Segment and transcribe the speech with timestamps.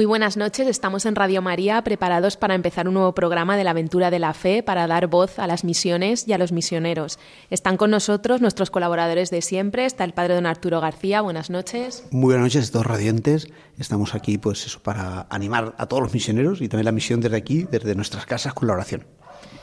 [0.00, 3.72] Muy buenas noches, estamos en Radio María preparados para empezar un nuevo programa de la
[3.72, 7.18] aventura de la fe para dar voz a las misiones y a los misioneros.
[7.50, 12.04] Están con nosotros nuestros colaboradores de siempre, está el padre don Arturo García, buenas noches.
[12.12, 13.48] Muy buenas noches, todos radiantes.
[13.76, 17.36] Estamos aquí pues eso para animar a todos los misioneros y también la misión desde
[17.36, 19.04] aquí, desde nuestras casas con la oración.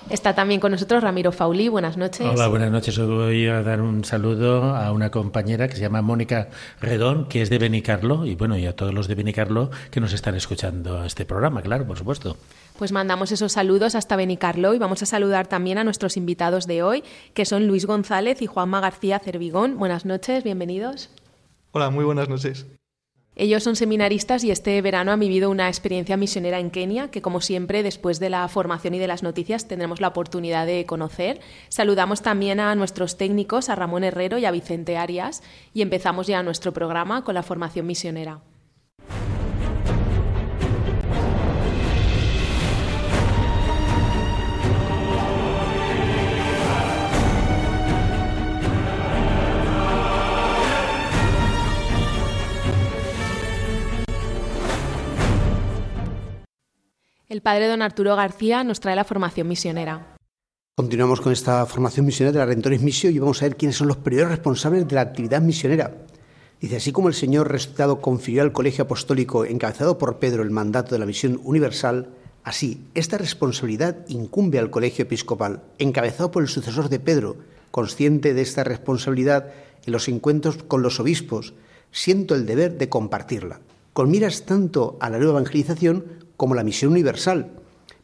[0.10, 1.68] Está también con nosotros Ramiro Fauli.
[1.68, 2.26] Buenas noches.
[2.26, 2.98] Hola, buenas noches.
[2.98, 7.42] Hoy voy a dar un saludo a una compañera que se llama Mónica Redón, que
[7.42, 11.04] es de Benicarlo, y bueno, y a todos los de Benicarlo que nos están escuchando
[11.04, 12.38] este programa, claro, por supuesto.
[12.78, 16.84] Pues mandamos esos saludos hasta Benicarlo y vamos a saludar también a nuestros invitados de
[16.84, 19.78] hoy, que son Luis González y Juanma García Cervigón.
[19.78, 21.10] Buenas noches, bienvenidos.
[21.72, 22.66] Hola, muy buenas noches.
[23.40, 27.40] Ellos son seminaristas y este verano han vivido una experiencia misionera en Kenia que, como
[27.40, 31.40] siempre, después de la formación y de las noticias tendremos la oportunidad de conocer.
[31.70, 36.42] Saludamos también a nuestros técnicos, a Ramón Herrero y a Vicente Arias, y empezamos ya
[36.42, 38.42] nuestro programa con la formación misionera.
[57.30, 60.16] El padre don Arturo García nos trae la formación misionera.
[60.78, 63.90] Continuamos con esta formación misionera de la Rentones Misión y vamos a ver quiénes son
[63.90, 66.06] los primeros responsables de la actividad misionera.
[66.62, 70.96] Dice, así como el Señor resucitado confirió al colegio apostólico encabezado por Pedro el mandato
[70.96, 72.12] de la misión universal,
[72.46, 77.36] así esta responsabilidad incumbe al colegio episcopal, encabezado por el sucesor de Pedro,
[77.72, 79.52] consciente de esta responsabilidad
[79.86, 81.56] en los encuentros con los obispos,
[81.92, 83.60] siento el deber de compartirla,
[83.92, 87.52] con miras tanto a la nueva evangelización como la misión universal.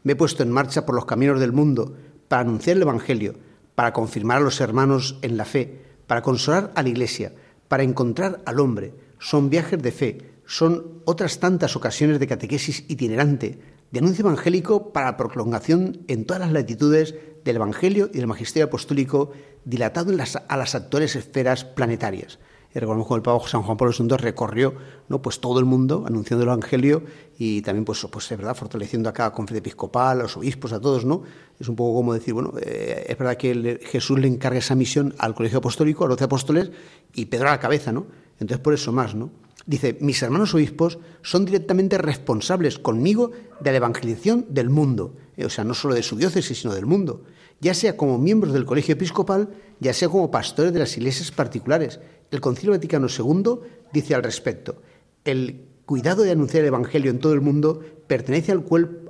[0.03, 1.95] Me he puesto en marcha por los caminos del mundo
[2.27, 3.35] para anunciar el Evangelio,
[3.75, 7.33] para confirmar a los hermanos en la fe, para consolar a la Iglesia,
[7.67, 8.93] para encontrar al hombre.
[9.19, 13.59] Son viajes de fe, son otras tantas ocasiones de catequesis itinerante,
[13.91, 17.15] de anuncio evangélico para la prolongación en todas las latitudes
[17.45, 19.31] del Evangelio y del Magisterio Apostólico
[19.65, 20.11] dilatado
[20.47, 22.39] a las actuales esferas planetarias.
[22.75, 24.73] Y recordemos como el Papa San Juan Pablo II recorrió
[25.07, 25.21] ¿no?
[25.21, 27.03] pues todo el mundo anunciando el Evangelio
[27.37, 30.79] y también, pues, pues es verdad, fortaleciendo a cada conferencia episcopal, a los obispos, a
[30.79, 31.23] todos, ¿no?
[31.59, 35.13] Es un poco como decir, bueno, eh, es verdad que Jesús le encarga esa misión
[35.19, 36.71] al colegio apostólico, a los apóstoles,
[37.13, 38.07] y Pedro a la cabeza, ¿no?
[38.39, 39.29] Entonces, por eso más, ¿no?
[39.65, 43.31] Dice, mis hermanos obispos son directamente responsables conmigo
[43.61, 46.85] de la evangelización del mundo, eh, o sea, no solo de su diócesis, sino del
[46.85, 47.23] mundo,
[47.61, 51.99] ya sea como miembros del colegio episcopal, ya sea como pastores de las iglesias particulares,
[52.33, 53.59] el Concilio Vaticano II
[53.93, 54.81] dice al respecto,
[55.23, 58.65] el cuidado de anunciar el Evangelio en todo el mundo pertenece al,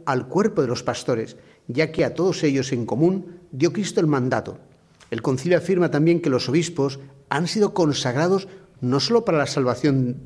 [0.05, 1.37] al cuerpo de los pastores,
[1.69, 4.57] ya que a todos ellos en común dio Cristo el mandato.
[5.09, 8.49] El concilio afirma también que los obispos han sido consagrados
[8.81, 10.17] no solo para la salvación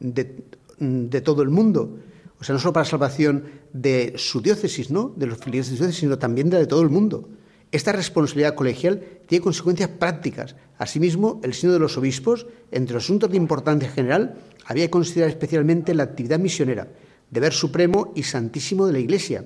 [0.00, 1.98] de, todo el mundo,
[2.40, 3.44] o sea, no solo para la salvación
[3.74, 5.12] de su diócesis, ¿no?
[5.14, 7.28] de los filiales de su diócesis, sino también de, de todo el mundo.
[7.70, 10.56] Esta responsabilidad colegial tiene consecuencias prácticas.
[10.78, 15.30] Asimismo, el Sínodo de los Obispos, entre los asuntos de importancia general, había que considerar
[15.30, 16.88] especialmente la actividad misionera,
[17.30, 19.44] deber supremo y santísimo de la Iglesia.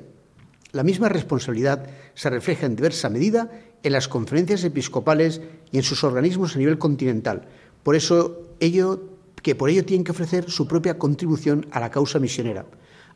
[0.70, 3.50] La misma responsabilidad se refleja en diversa medida
[3.82, 5.40] en las conferencias episcopales
[5.72, 7.42] y en sus organismos a nivel continental.
[7.82, 9.02] Por eso, ello,
[9.42, 12.64] que por ello tienen que ofrecer su propia contribución a la causa misionera.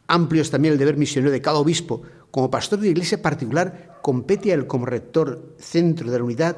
[0.09, 2.03] Amplio es también el deber misionero de cada obispo.
[2.31, 6.57] Como pastor de iglesia particular, compete a él como rector centro de la unidad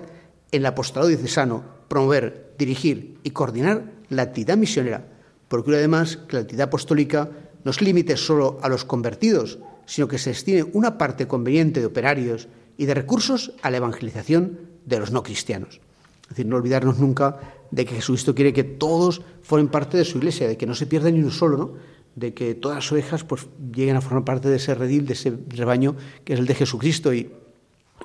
[0.50, 5.06] en el apostolado diocesano promover, dirigir y coordinar la actividad misionera.
[5.48, 7.30] Procura además que la actividad apostólica
[7.64, 11.86] no se limite solo a los convertidos, sino que se destine una parte conveniente de
[11.86, 15.80] operarios y de recursos a la evangelización de los no cristianos.
[16.22, 20.18] Es decir, no olvidarnos nunca de que Jesucristo quiere que todos formen parte de su
[20.18, 21.72] iglesia, de que no se pierda ni uno solo, ¿no?
[22.18, 25.32] De que todas las ovejas pues, lleguen a formar parte de ese redil, de ese
[25.48, 27.12] rebaño que es el de Jesucristo.
[27.14, 27.30] Y,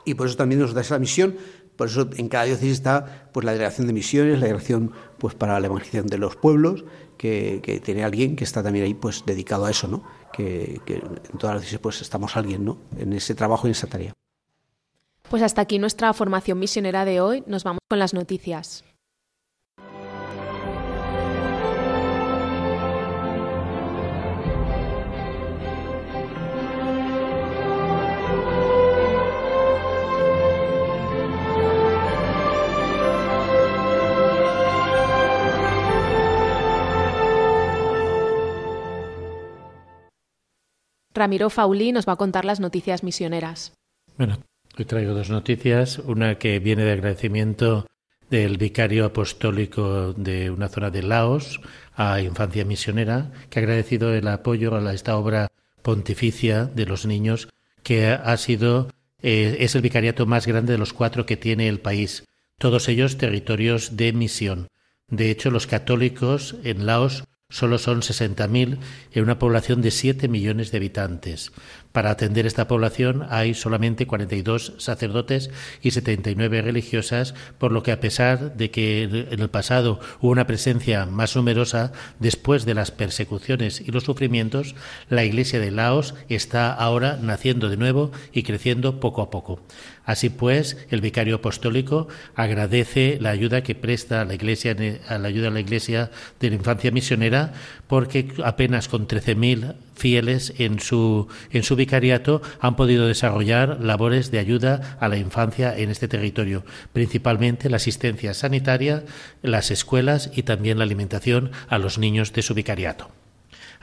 [0.05, 1.35] y por eso también nos da esa misión.
[1.75, 5.59] Por eso en cada diócesis está pues, la delegación de misiones, la delegación pues, para
[5.59, 6.85] la evangelización de los pueblos,
[7.17, 10.03] que, que tiene alguien que está también ahí pues, dedicado a eso, ¿no?
[10.31, 12.77] que, que en todas las diócesis pues, estamos alguien ¿no?
[12.97, 14.13] en ese trabajo y en esa tarea.
[15.29, 17.43] Pues hasta aquí nuestra formación misionera de hoy.
[17.47, 18.83] Nos vamos con las noticias.
[41.13, 43.73] Ramiro Fauli nos va a contar las noticias misioneras.
[44.17, 44.39] Bueno,
[44.77, 45.99] hoy traigo dos noticias.
[45.99, 47.85] Una que viene de agradecimiento
[48.29, 51.61] del vicario apostólico de una zona de Laos
[51.95, 55.49] a Infancia Misionera, que ha agradecido el apoyo a esta obra
[55.83, 57.49] pontificia de los niños,
[57.83, 58.89] que ha sido
[59.21, 62.25] eh, es el vicariato más grande de los cuatro que tiene el país,
[62.57, 64.67] todos ellos territorios de misión.
[65.07, 68.79] De hecho, los católicos en Laos solo son 60.000
[69.11, 71.51] en una población de 7 millones de habitantes.
[71.93, 75.51] Para atender esta población hay solamente 42 sacerdotes
[75.83, 80.47] y 79 religiosas, por lo que a pesar de que en el pasado hubo una
[80.47, 84.73] presencia más numerosa, después de las persecuciones y los sufrimientos,
[85.07, 89.59] la Iglesia de Laos está ahora naciendo de nuevo y creciendo poco a poco.
[90.03, 94.75] Así pues, el vicario apostólico agradece la ayuda que presta a la Iglesia,
[95.07, 96.09] a la ayuda a la Iglesia
[96.39, 97.53] de la infancia misionera,
[97.87, 104.39] porque apenas con 13.000 fieles en su, en su vicariato han podido desarrollar labores de
[104.39, 109.03] ayuda a la infancia en este territorio, principalmente la asistencia sanitaria,
[109.41, 113.09] las escuelas y también la alimentación a los niños de su vicariato.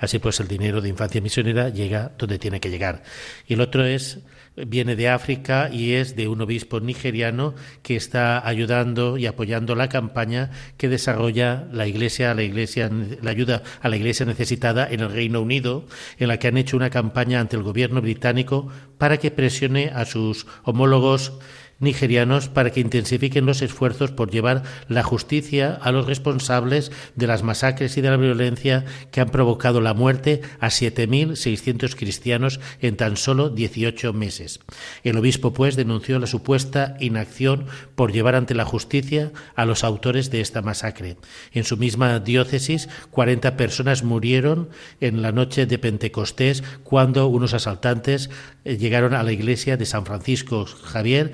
[0.01, 3.03] Así pues, el dinero de infancia misionera llega donde tiene que llegar.
[3.47, 4.21] Y el otro es
[4.57, 9.89] viene de África y es de un obispo nigeriano que está ayudando y apoyando la
[9.89, 12.91] campaña que desarrolla la Iglesia, la Iglesia,
[13.23, 15.87] la ayuda a la Iglesia necesitada en el Reino Unido,
[16.19, 18.69] en la que han hecho una campaña ante el gobierno británico
[18.99, 21.33] para que presione a sus homólogos
[21.81, 27.43] nigerianos para que intensifiquen los esfuerzos por llevar la justicia a los responsables de las
[27.43, 33.17] masacres y de la violencia que han provocado la muerte a 7.600 cristianos en tan
[33.17, 34.61] solo 18 meses.
[35.03, 40.31] El obispo, pues, denunció la supuesta inacción por llevar ante la justicia a los autores
[40.31, 41.17] de esta masacre.
[41.53, 44.69] En su misma diócesis, 40 personas murieron
[45.01, 48.31] en la noche de Pentecostés cuando unos asaltantes
[48.65, 51.33] eh, llegaron a la iglesia de San Francisco Javier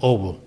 [0.00, 0.44] Obo.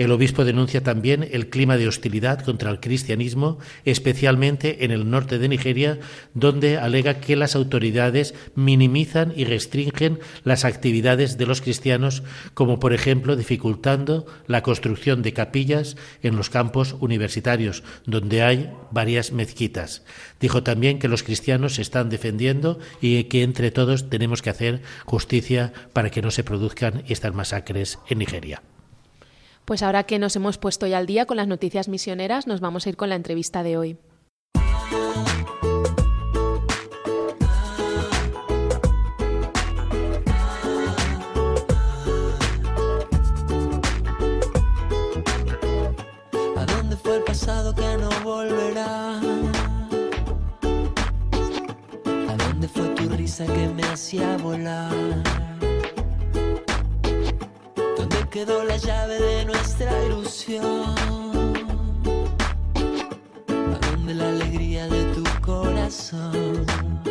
[0.00, 5.38] El obispo denuncia también el clima de hostilidad contra el cristianismo, especialmente en el norte
[5.38, 5.98] de Nigeria,
[6.32, 12.22] donde alega que las autoridades minimizan y restringen las actividades de los cristianos,
[12.54, 19.32] como por ejemplo dificultando la construcción de capillas en los campos universitarios, donde hay varias
[19.32, 20.02] mezquitas.
[20.40, 24.80] Dijo también que los cristianos se están defendiendo y que entre todos tenemos que hacer
[25.04, 28.62] justicia para que no se produzcan estas masacres en Nigeria.
[29.70, 32.84] Pues ahora que nos hemos puesto ya al día con las noticias misioneras, nos vamos
[32.84, 33.98] a ir con la entrevista de hoy.
[46.56, 49.20] ¿A dónde fue el pasado que no volverá?
[52.28, 55.49] ¿A dónde fue tu risa que me hacía volar?
[58.30, 60.94] Quedó la llave de nuestra ilusión.
[63.48, 67.09] ¿A dónde la alegría de tu corazón?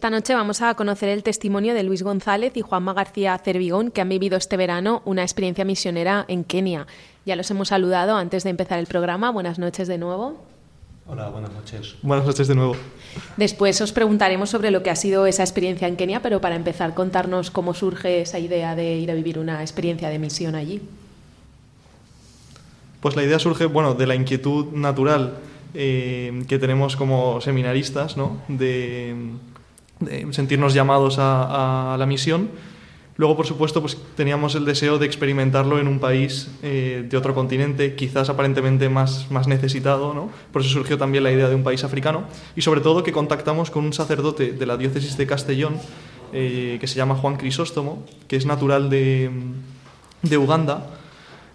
[0.00, 4.00] Esta noche vamos a conocer el testimonio de Luis González y Juanma García Cervigón, que
[4.00, 6.86] han vivido este verano una experiencia misionera en Kenia.
[7.26, 9.30] Ya los hemos saludado antes de empezar el programa.
[9.30, 10.42] Buenas noches de nuevo.
[11.06, 11.96] Hola, buenas noches.
[12.00, 12.76] Buenas noches de nuevo.
[13.36, 16.94] Después os preguntaremos sobre lo que ha sido esa experiencia en Kenia, pero para empezar,
[16.94, 20.80] contarnos cómo surge esa idea de ir a vivir una experiencia de misión allí.
[23.02, 25.34] Pues la idea surge, bueno, de la inquietud natural
[25.74, 28.40] eh, que tenemos como seminaristas, ¿no?
[28.48, 29.14] De,
[30.30, 32.50] sentirnos llamados a, la misión.
[33.16, 37.34] Luego, por supuesto, pues teníamos el deseo de experimentarlo en un país eh, de otro
[37.34, 40.30] continente, quizás aparentemente más, más necesitado, ¿no?
[40.52, 42.24] Por eso surgió también la idea de un país africano.
[42.56, 45.74] Y sobre todo que contactamos con un sacerdote de la diócesis de Castellón,
[46.32, 49.30] eh, que se llama Juan Crisóstomo, que es natural de,
[50.22, 50.86] de Uganda,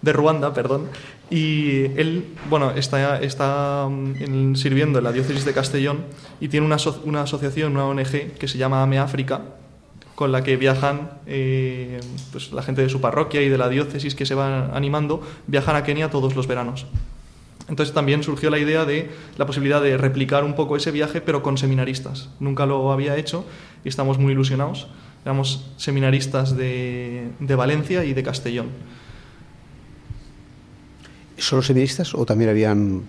[0.06, 0.88] de Ruanda, perdón,
[1.32, 6.06] y él, bueno, está, está mm, sirviendo en la diócesis de Castellón
[6.40, 9.42] y tiene una, una, asociación, una ONG que se llama AME África,
[10.14, 12.00] con la que viajan eh,
[12.32, 15.76] pues la gente de su parroquia y de la diócesis que se van animando, viajan
[15.76, 16.86] a Kenia todos los veranos.
[17.68, 21.42] Entonces también surgió la idea de la posibilidad de replicar un poco ese viaje, pero
[21.42, 22.30] con seminaristas.
[22.40, 23.44] Nunca lo había hecho
[23.84, 24.88] y estamos muy ilusionados.
[25.24, 28.70] Éramos seminaristas de, de Valencia y de Castellón.
[31.38, 33.02] ¿Solo seminaristas o también habían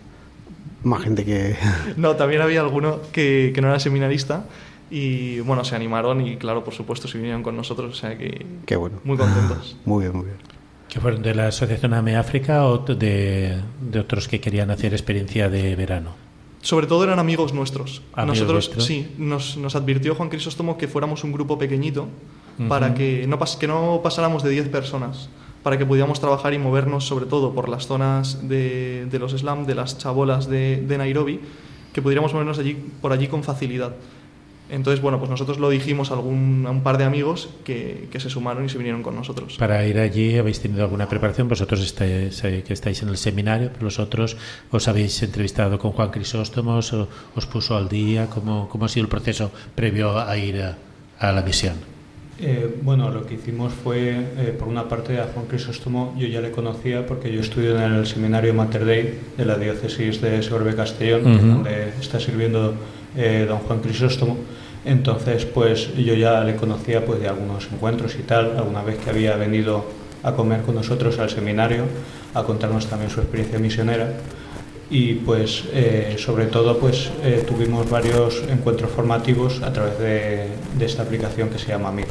[0.82, 1.56] más gente que...?
[1.96, 4.44] No, también había alguno que, que no era seminarista
[4.90, 8.44] y bueno, se animaron y claro, por supuesto, se vinieron con nosotros, o sea que
[8.66, 8.98] Qué bueno.
[9.04, 9.76] muy contentos.
[9.84, 10.36] Muy bien, muy bien.
[10.88, 15.48] ¿Que fueron de la Asociación AME África o de, de otros que querían hacer experiencia
[15.50, 16.14] de verano?
[16.62, 18.02] Sobre todo eran amigos nuestros.
[18.12, 18.84] Amigos Nosotros, vuestros.
[18.86, 22.08] sí, nos, nos advirtió Juan Crisóstomo que fuéramos un grupo pequeñito
[22.68, 25.28] para que no, pas- que no pasáramos de 10 personas,
[25.66, 29.74] para que pudiéramos trabajar y movernos sobre todo por las zonas de, los slums, de
[29.74, 31.40] las chabolas de, Nairobi,
[31.92, 33.96] que pudiéramos movernos allí, por allí con facilidad.
[34.70, 38.68] Entonces, bueno, pues nosotros lo dijimos a, un par de amigos que, se sumaron y
[38.68, 39.56] se vinieron con nosotros.
[39.58, 43.70] Para ir allí habéis tenido alguna preparación, vosotros estáis, eh, que estáis en el seminario,
[43.72, 44.36] pero los otros
[44.70, 49.50] os habéis entrevistado con Juan Crisóstomo, os, puso al día, ¿cómo, ha sido el proceso
[49.74, 50.62] previo a ir
[51.18, 51.95] a la misión?
[52.38, 56.42] Eh, bueno, lo que hicimos fue, eh, por una parte, a Juan Crisóstomo yo ya
[56.42, 60.74] le conocía porque yo estudio en el seminario Mater Dei de la diócesis de Segorbe
[60.74, 61.48] Castellón, que es Ujú.
[61.48, 62.74] donde está sirviendo
[63.16, 64.36] eh, don Juan Crisóstomo.
[64.84, 69.08] Entonces, pues yo ya le conocía pues de algunos encuentros y tal, alguna vez que
[69.10, 69.84] había venido
[70.22, 71.84] a comer con nosotros al seminario,
[72.34, 74.12] a contarnos también su experiencia misionera
[74.88, 80.46] y pues eh, sobre todo pues eh, tuvimos varios encuentros formativos a través de,
[80.78, 82.06] de esta aplicación que se llama Meet.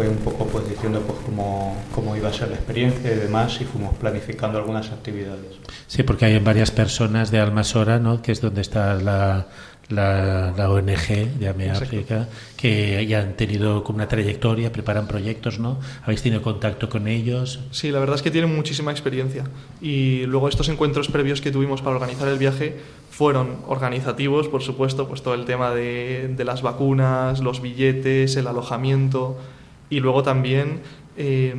[0.00, 3.60] Fue un poco pues diciendo pues cómo, cómo iba a ser la experiencia y demás
[3.60, 5.58] y fuimos planificando algunas actividades.
[5.88, 8.22] Sí, porque hay varias personas de Almasora, ¿no?
[8.22, 9.48] que es donde está la,
[9.90, 11.70] la, la ONG de AME.
[11.70, 15.78] África, que ya han tenido como una trayectoria, preparan proyectos, ¿no?
[16.02, 17.60] ¿Habéis tenido contacto con ellos?
[17.70, 19.44] Sí, la verdad es que tienen muchísima experiencia.
[19.82, 22.74] Y luego estos encuentros previos que tuvimos para organizar el viaje
[23.10, 28.46] fueron organizativos, por supuesto, pues todo el tema de, de las vacunas, los billetes, el
[28.46, 29.36] alojamiento
[29.90, 30.80] y luego también
[31.16, 31.54] eh,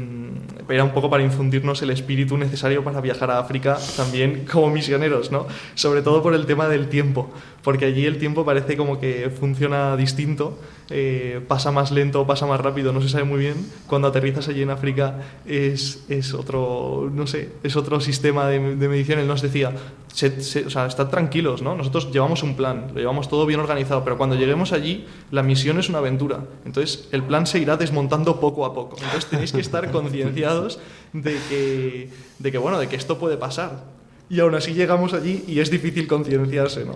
[0.69, 5.31] era un poco para infundirnos el espíritu necesario para viajar a África también como misioneros,
[5.31, 5.45] ¿no?
[5.75, 7.29] Sobre todo por el tema del tiempo,
[7.63, 10.57] porque allí el tiempo parece como que funciona distinto,
[10.89, 13.55] eh, pasa más lento o pasa más rápido, no se sabe muy bien.
[13.87, 18.87] Cuando aterrizas allí en África es, es otro, no sé, es otro sistema de, de
[18.89, 19.19] medición.
[19.19, 19.71] Él nos decía,
[20.11, 21.75] se- se- o sea, estad tranquilos, ¿no?
[21.75, 25.79] Nosotros llevamos un plan, lo llevamos todo bien organizado, pero cuando lleguemos allí, la misión
[25.79, 26.39] es una aventura.
[26.65, 28.97] Entonces, el plan se irá desmontando poco a poco.
[28.97, 30.79] Entonces, tenéis que estar concienciados
[31.13, 33.83] de que, de que, bueno, de que esto puede pasar.
[34.29, 36.95] Y aún así llegamos allí y es difícil concienciarse, ¿no?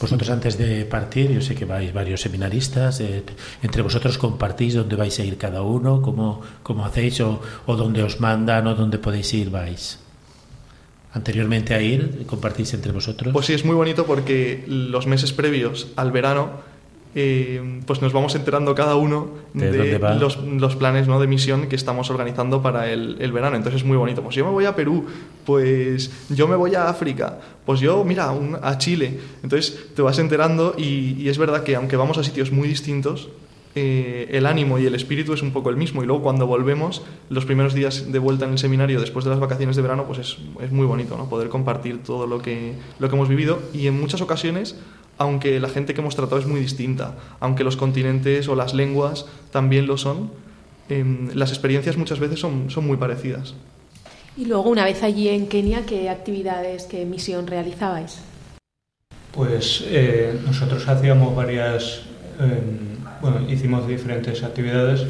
[0.00, 3.22] Vosotros antes de partir, yo sé que vais varios seminaristas, eh,
[3.60, 8.02] entre vosotros compartís dónde vais a ir cada uno, cómo, cómo hacéis o, o dónde
[8.02, 10.00] os mandan o dónde podéis ir vais.
[11.12, 13.34] Anteriormente a ir, compartís entre vosotros.
[13.34, 16.64] Pues sí, es muy bonito porque los meses previos al verano,
[17.14, 21.18] eh, pues nos vamos enterando cada uno ¿De los, los planes ¿no?
[21.20, 23.56] de misión que estamos organizando para el, el verano.
[23.56, 24.22] Entonces es muy bonito.
[24.22, 25.06] Pues yo me voy a Perú,
[25.44, 29.18] pues yo me voy a África, pues yo, mira, un- a Chile.
[29.42, 33.28] Entonces te vas enterando y, y es verdad que aunque vamos a sitios muy distintos,
[33.76, 36.02] eh, el ánimo y el espíritu es un poco el mismo.
[36.02, 39.40] Y luego cuando volvemos, los primeros días de vuelta en el seminario, después de las
[39.40, 41.28] vacaciones de verano, pues es, es muy bonito, ¿no?
[41.28, 43.60] Poder compartir todo lo que, lo que hemos vivido.
[43.72, 44.76] Y en muchas ocasiones,
[45.20, 49.26] aunque la gente que hemos tratado es muy distinta, aunque los continentes o las lenguas
[49.52, 50.30] también lo son,
[50.88, 53.54] em, las experiencias muchas veces son, son muy parecidas.
[54.34, 58.22] Y luego, una vez allí en Kenia, ¿qué actividades, qué misión realizabais?
[59.32, 62.00] Pues eh, nosotros hacíamos varias,
[62.40, 62.62] eh,
[63.20, 65.04] bueno, hicimos diferentes actividades.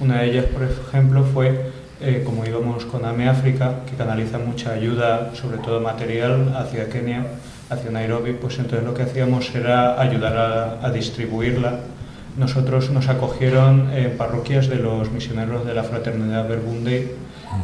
[0.00, 4.72] Una de ellas, por ejemplo, fue eh, como íbamos con AME África, que canaliza mucha
[4.72, 7.24] ayuda, sobre todo material, hacia Kenia,
[7.72, 11.80] hacia Nairobi, pues entonces lo que hacíamos era ayudar a, a distribuirla.
[12.36, 17.14] Nosotros nos acogieron en parroquias de los misioneros de la Fraternidad Verbunde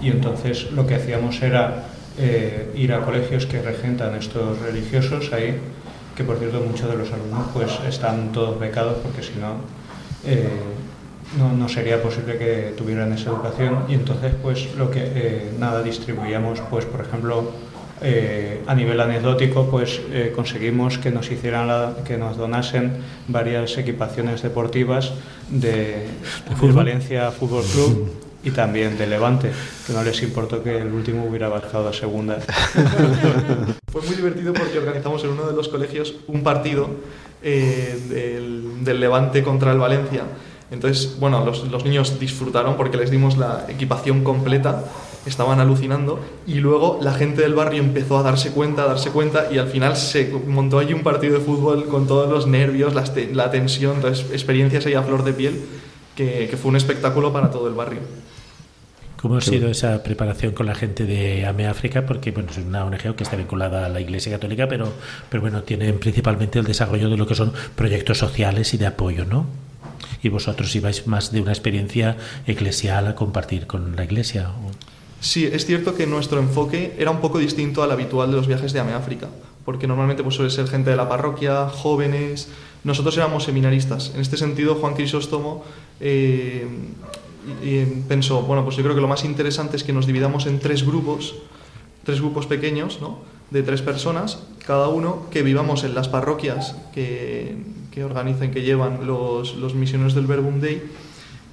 [0.02, 1.84] y entonces lo que hacíamos era
[2.18, 5.56] eh, ir a colegios que regentan estos religiosos ahí,
[6.16, 9.54] que por cierto muchos de los alumnos pues están todos becados porque si no,
[10.26, 10.48] eh,
[11.38, 15.82] no, no sería posible que tuvieran esa educación y entonces pues lo que eh, nada
[15.82, 17.52] distribuíamos pues por ejemplo
[18.02, 23.76] eh, a nivel anecdótico pues eh, conseguimos que nos hicieran la- que nos donasen varias
[23.78, 25.12] equipaciones deportivas
[25.50, 26.06] de,
[26.60, 28.10] del Valencia Fútbol Club
[28.44, 29.50] y también de Levante
[29.86, 32.38] que no les importó que el último hubiera bajado a segunda.
[33.92, 36.88] Fue muy divertido porque organizamos en uno de los colegios un partido
[37.42, 40.22] eh, del, del Levante contra el Valencia.
[40.70, 44.84] Entonces, bueno, los, los, niños disfrutaron porque les dimos la equipación completa,
[45.26, 49.48] estaban alucinando y luego la gente del barrio empezó a darse cuenta, a darse cuenta
[49.50, 53.04] y al final se montó allí un partido de fútbol con todos los nervios, la,
[53.32, 55.60] la tensión, entonces experiencias ahí a flor de piel
[56.16, 58.00] que, que fue un espectáculo para todo el barrio.
[59.20, 62.06] ¿Cómo ha sido esa preparación con la gente de AME África?
[62.06, 64.92] Porque bueno, es una ONG que está vinculada a la Iglesia Católica, pero,
[65.28, 69.24] pero bueno, tienen principalmente el desarrollo de lo que son proyectos sociales y de apoyo,
[69.24, 69.46] ¿no?
[70.22, 74.50] Y vosotros ibais más de una experiencia eclesial a compartir con la Iglesia.
[75.20, 78.72] Sí, es cierto que nuestro enfoque era un poco distinto al habitual de los viajes
[78.72, 79.28] de AME África,
[79.64, 82.48] porque normalmente pues, suele ser gente de la parroquia, jóvenes.
[82.84, 84.12] Nosotros éramos seminaristas.
[84.14, 85.64] En este sentido, Juan Crisóstomo
[86.00, 86.66] eh,
[87.64, 90.60] y pensó, bueno, pues yo creo que lo más interesante es que nos dividamos en
[90.60, 91.34] tres grupos,
[92.04, 93.18] tres grupos pequeños, ¿no?
[93.50, 97.56] De tres personas, cada uno que vivamos en las parroquias que,
[97.90, 100.82] que organizan, que llevan los, los misioneros del Verbum Dei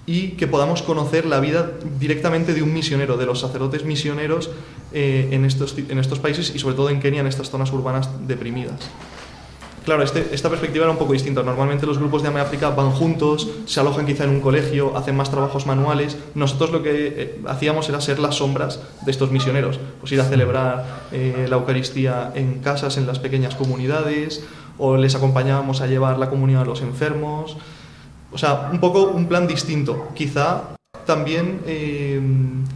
[0.05, 4.49] y que podamos conocer la vida directamente de un misionero, de los sacerdotes misioneros
[4.93, 8.09] eh, en, estos, en estos países y sobre todo en Kenia, en estas zonas urbanas
[8.27, 8.89] deprimidas.
[9.85, 11.43] Claro, este, esta perspectiva era un poco distinta.
[11.43, 15.15] Normalmente los grupos de AME África van juntos, se alojan quizá en un colegio, hacen
[15.15, 16.17] más trabajos manuales.
[16.33, 20.25] Nosotros lo que eh, hacíamos era ser las sombras de estos misioneros, pues ir a
[20.25, 24.43] celebrar eh, la Eucaristía en casas, en las pequeñas comunidades,
[24.79, 27.55] o les acompañábamos a llevar la comunión a los enfermos.
[28.35, 30.09] O sea, un poco un plan distinto.
[30.13, 32.19] Quizá también eh,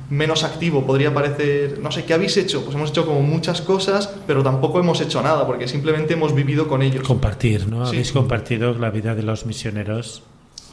[0.10, 2.64] menos activo, podría parecer, no sé, ¿qué habéis hecho?
[2.64, 6.70] Pues hemos hecho como muchas cosas, pero tampoco hemos hecho nada, porque simplemente hemos vivido
[6.70, 7.06] con ellos.
[7.06, 7.86] Compartir, ¿no?
[7.86, 7.98] Sí.
[7.98, 10.24] Habéis compartido la vida de los misioneros.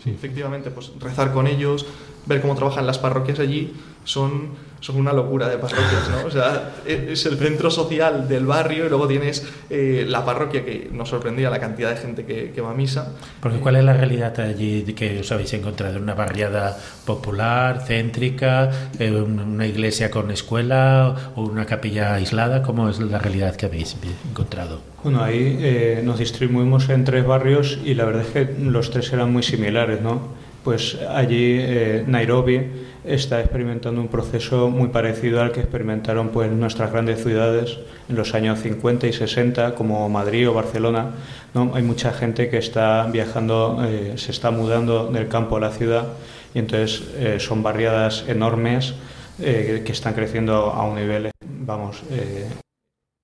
[0.05, 1.85] Sí, efectivamente, pues rezar con ellos,
[2.26, 3.72] ver cómo trabajan las parroquias allí,
[4.06, 6.26] son, son una locura de parroquias, ¿no?
[6.26, 10.88] O sea, es el centro social del barrio y luego tienes eh, la parroquia que
[10.92, 13.12] nos sorprendía la cantidad de gente que, que va a misa.
[13.40, 15.98] Porque ¿cuál es la realidad allí que os habéis encontrado?
[15.98, 22.62] ¿Una barriada popular, céntrica, eh, una iglesia con escuela o una capilla aislada?
[22.62, 23.96] ¿Cómo es la realidad que habéis
[24.30, 24.80] encontrado?
[25.02, 29.12] Bueno, ahí eh, nos distribuimos en tres barrios y la verdad es que los tres
[29.12, 30.45] eran muy similares, ¿no?
[30.66, 32.61] Pues allí eh, Nairobi
[33.05, 38.35] está experimentando un proceso muy parecido al que experimentaron pues nuestras grandes ciudades en los
[38.35, 41.12] años 50 y 60 como Madrid o Barcelona
[41.55, 41.70] ¿no?
[41.76, 46.09] hay mucha gente que está viajando eh, se está mudando del campo a la ciudad
[46.52, 48.94] y entonces eh, son barriadas enormes
[49.38, 52.02] que están creciendo a un nivel vamos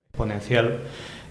[0.07, 0.79] exponencial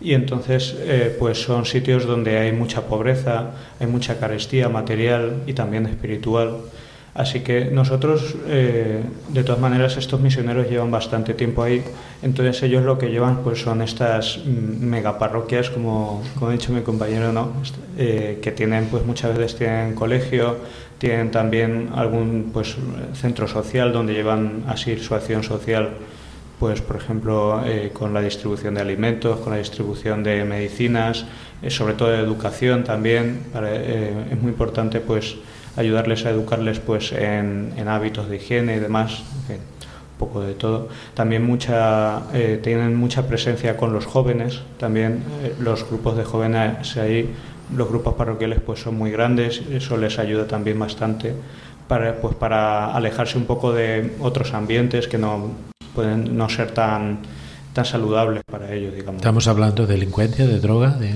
[0.03, 5.53] y entonces eh, pues son sitios donde hay mucha pobreza, hay mucha carestía material y
[5.53, 6.57] también espiritual.
[7.15, 11.85] Así que nosotros, eh, de todas maneras, estos misioneros llevan bastante tiempo ahí,
[12.23, 17.31] entonces ellos lo que llevan pues son estas megaparroquias, como, como ha dicho mi compañero,
[17.31, 17.53] ¿no?
[17.99, 20.57] Eh, que tienen pues muchas veces tienen colegio,
[20.97, 22.77] tienen también algún pues
[23.13, 25.91] centro social donde llevan así su acción social
[26.63, 31.25] pues por ejemplo eh, con la distribución de alimentos, con la distribución de medicinas,
[31.61, 33.41] eh, sobre todo de educación también.
[33.53, 35.35] Eh, es muy importante pues
[35.77, 39.25] ayudarles a educarles pues en, en hábitos de higiene y demás.
[39.49, 40.89] Un poco de todo.
[41.15, 42.23] También mucha,
[42.63, 45.25] tienen mucha presencia con los jóvenes, también
[45.59, 47.29] los grupos de jóvenes ahí,
[47.77, 51.35] los grupos parroquiales pues son muy grandes, eso les ayuda también bastante
[51.89, 57.21] para, pues, para alejarse un poco de otros ambientes que no pueden no ser tan,
[57.73, 59.21] tan saludables para ellos, digamos.
[59.21, 61.15] Estamos hablando de delincuencia, de droga, de...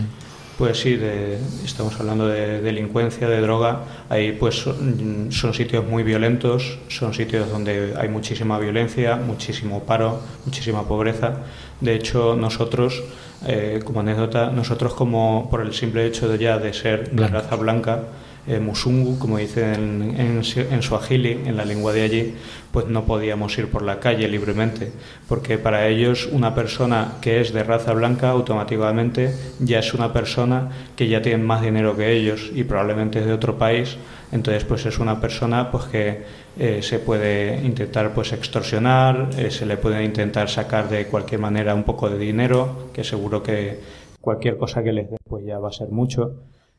[0.58, 3.82] Pues sí, de, estamos hablando de delincuencia, de droga.
[4.08, 10.18] Ahí pues son, son, sitios muy violentos, son sitios donde hay muchísima violencia, muchísimo paro,
[10.46, 11.40] muchísima pobreza.
[11.82, 13.02] De hecho, nosotros,
[13.46, 17.56] eh, como anécdota, nosotros como por el simple hecho de ya de ser de raza
[17.56, 18.04] blanca,
[18.46, 22.34] eh, musungu, como dicen en, en, en suajili, en la lengua de allí,
[22.70, 24.92] pues no podíamos ir por la calle libremente,
[25.28, 30.70] porque para ellos una persona que es de raza blanca automáticamente ya es una persona
[30.94, 33.96] que ya tiene más dinero que ellos y probablemente es de otro país,
[34.30, 36.22] entonces pues es una persona pues que
[36.58, 41.74] eh, se puede intentar pues extorsionar, eh, se le puede intentar sacar de cualquier manera
[41.74, 43.80] un poco de dinero, que seguro que
[44.20, 46.34] cualquier cosa que les dé pues ya va a ser mucho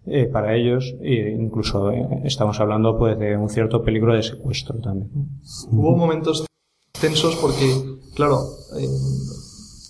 [0.10, 4.80] eh, para ellos e incluso eh, estamos hablando pues de un cierto peligro de secuestro
[4.80, 5.10] también.
[5.70, 6.46] Hubo momentos
[7.00, 7.74] tensos porque,
[8.16, 8.40] claro,
[8.80, 8.88] eh,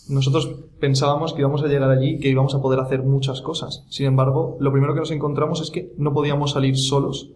[0.09, 0.47] nosotros
[0.79, 3.85] pensábamos que íbamos a llegar allí que íbamos a poder hacer muchas cosas.
[3.89, 7.31] Sin embargo, lo primero que nos encontramos es que no podíamos salir solos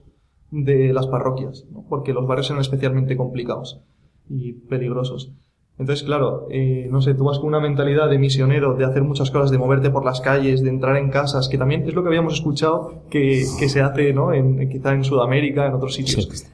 [0.49, 3.81] de las parroquias, porque los barrios eran especialmente complicados
[4.29, 5.31] y peligrosos.
[5.77, 9.31] Entonces, claro, eh, no sé, tú vas con una mentalidad de misionero, de hacer muchas
[9.31, 12.09] cosas, de moverte por las calles, de entrar en casas, que también es lo que
[12.09, 14.31] habíamos escuchado que, que se hace, ¿no?
[14.31, 16.45] En, quizá en Sudamérica, en otros sitios.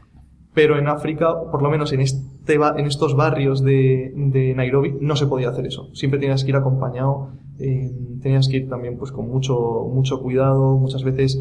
[0.53, 5.15] Pero en África, por lo menos en, este, en estos barrios de, de Nairobi, no
[5.15, 5.93] se podía hacer eso.
[5.93, 10.77] Siempre tenías que ir acompañado, eh, tenías que ir también pues con mucho, mucho cuidado,
[10.77, 11.37] muchas veces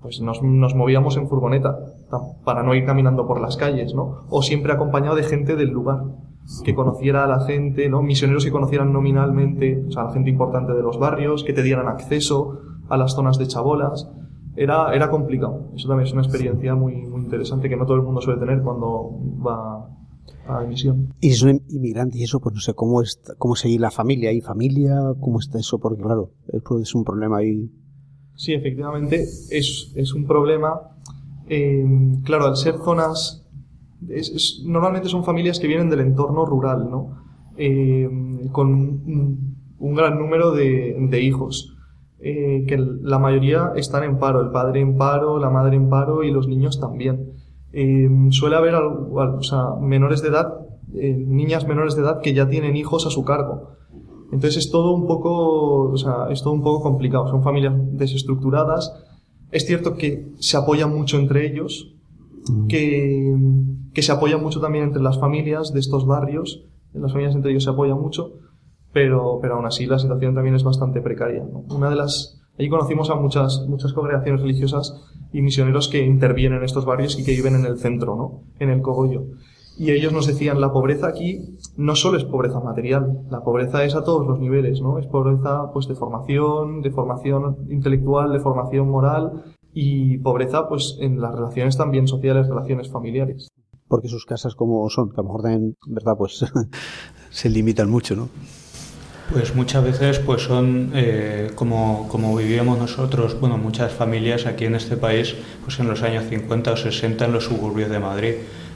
[0.00, 1.78] pues nos, nos, movíamos en furgoneta
[2.44, 4.26] para no ir caminando por las calles, ¿no?
[4.28, 6.02] O siempre acompañado de gente del lugar
[6.64, 8.02] que conociera a la gente, ¿no?
[8.02, 11.62] Misioneros que conocieran nominalmente, o sea, a la gente importante de los barrios, que te
[11.62, 14.08] dieran acceso a las zonas de chabolas.
[14.56, 15.70] Era, era complicado.
[15.74, 18.62] Eso también es una experiencia muy, muy interesante que no todo el mundo suele tener
[18.62, 19.88] cuando va
[20.46, 21.14] a misión.
[21.20, 24.30] Y si son inmigrantes y eso, pues no sé cómo es, cómo seguir la familia.
[24.30, 24.96] ¿Hay familia?
[25.20, 25.78] ¿Cómo está eso?
[25.78, 26.30] Porque claro,
[26.80, 27.70] es un problema ahí.
[28.36, 30.90] Sí, efectivamente, es, es un problema.
[31.48, 31.84] Eh,
[32.24, 33.43] claro, al ser zonas
[34.64, 37.24] normalmente son familias que vienen del entorno rural, ¿no?
[37.56, 38.08] Eh,
[38.52, 38.68] con
[39.78, 41.76] un, gran número de, hijos,
[42.20, 46.24] eh, que la mayoría están en paro, el padre en paro, la madre en paro
[46.24, 47.32] y los niños también.
[47.72, 50.54] Eh, suele haber o sea, menores de edad,
[50.92, 53.74] niñas menores de edad que ya tienen hijos a su cargo.
[54.32, 57.28] Entonces es todo un poco, o sea, es todo un poco complicado.
[57.28, 58.92] Son familias desestructuradas.
[59.52, 61.94] Es cierto que se apoyan mucho entre ellos,
[62.48, 62.66] mm.
[62.66, 63.36] que,
[63.94, 67.64] que se apoyan mucho también entre las familias de estos barrios, las familias entre ellos
[67.64, 68.32] se apoyan mucho,
[68.92, 71.44] pero, pero aún así la situación también es bastante precaria.
[71.70, 75.00] Una de las, allí conocimos a muchas, muchas congregaciones religiosas
[75.32, 78.42] y misioneros que intervienen en estos barrios y que viven en el centro, ¿no?
[78.58, 79.24] En el cogollo.
[79.76, 83.96] Y ellos nos decían, la pobreza aquí no solo es pobreza material, la pobreza es
[83.96, 84.98] a todos los niveles, ¿no?
[84.98, 91.20] Es pobreza, pues, de formación, de formación intelectual, de formación moral y pobreza, pues, en
[91.20, 93.48] las relaciones también sociales, relaciones familiares
[93.94, 96.14] porque sus casas como son, que a lo mejor también, ¿verdad?
[96.18, 96.44] Pues
[97.30, 98.28] se limitan mucho, ¿no?
[99.32, 104.74] Pues muchas veces pues son eh, como, como vivíamos nosotros, bueno, muchas familias aquí en
[104.74, 108.34] este país, pues en los años 50 o 60 en los suburbios de Madrid.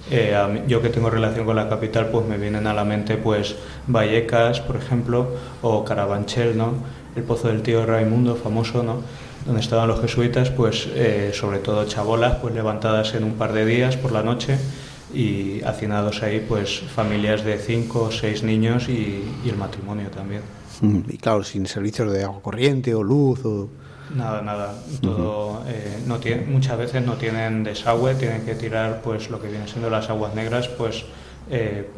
[0.09, 3.57] Eh, yo que tengo relación con la capital, pues me vienen a la mente pues
[3.89, 6.75] Vallecas, por ejemplo, o Carabanchel, ¿no?
[7.17, 9.03] El pozo del tío Raimundo, famoso, ¿no?
[9.45, 13.67] Donde estaban los jesuitas, pues eh, sobre todo chabolas, pues levantadas en un par de
[13.67, 14.59] días por la noche
[15.13, 20.43] y hacinados ahí pues familias de cinco o seis niños y, el matrimonio también.
[20.83, 23.69] Y claro, sin servicios de agua corriente o luz o...
[24.15, 24.75] Nada, nada.
[25.03, 29.49] Todo, eh, no tiene, muchas veces no tienen desagüe, tienen que tirar pues lo que
[29.49, 31.05] vienen siendo las aguas negras, pues
[31.51, 31.89] eh,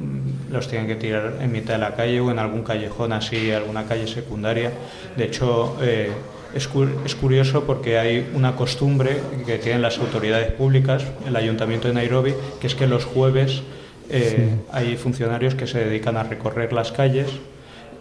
[0.51, 3.85] los tienen que tirar en mitad de la calle o en algún callejón así, alguna
[3.85, 4.73] calle secundaria.
[5.17, 6.11] De hecho, eh,
[6.55, 12.35] es, curioso porque hay una costumbre que tienen las autoridades públicas, el Ayuntamiento de Nairobi,
[12.61, 13.63] que es que los jueves
[14.09, 17.29] eh, hay funcionarios que se dedican a recorrer las calles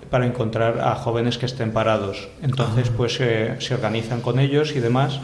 [0.09, 2.29] para encontrar a jóvenes que estén parados.
[2.41, 2.93] Entonces, ah.
[2.97, 5.19] pues se organizan con ellos y demás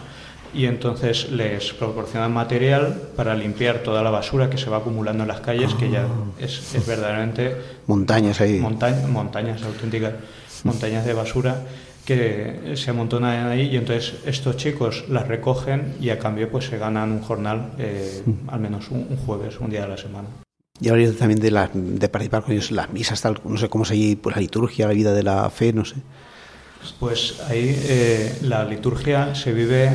[0.56, 5.28] y entonces les proporcionan material para limpiar toda la basura que se va acumulando en
[5.28, 6.32] las calles, que ya ah.
[6.40, 7.56] es, es verdaderamente...
[7.88, 8.60] Montañas ahí.
[8.60, 10.14] montañas auténticas,
[10.64, 11.62] montañas de basura
[12.06, 16.78] que se amontonan ahí y entonces estos chicos las recogen y a cambio pues se
[16.78, 18.50] ganan un jornal eh, mm.
[18.50, 20.28] al menos un, jueves, un día de la semana.
[20.80, 23.70] Y ahora también de, la, de participar con ellos en las misas, tal, no sé
[23.70, 25.96] cómo se pues la liturgia, la vida de la fe, no sé.
[27.00, 29.90] Pues ahí eh, la liturgia se vive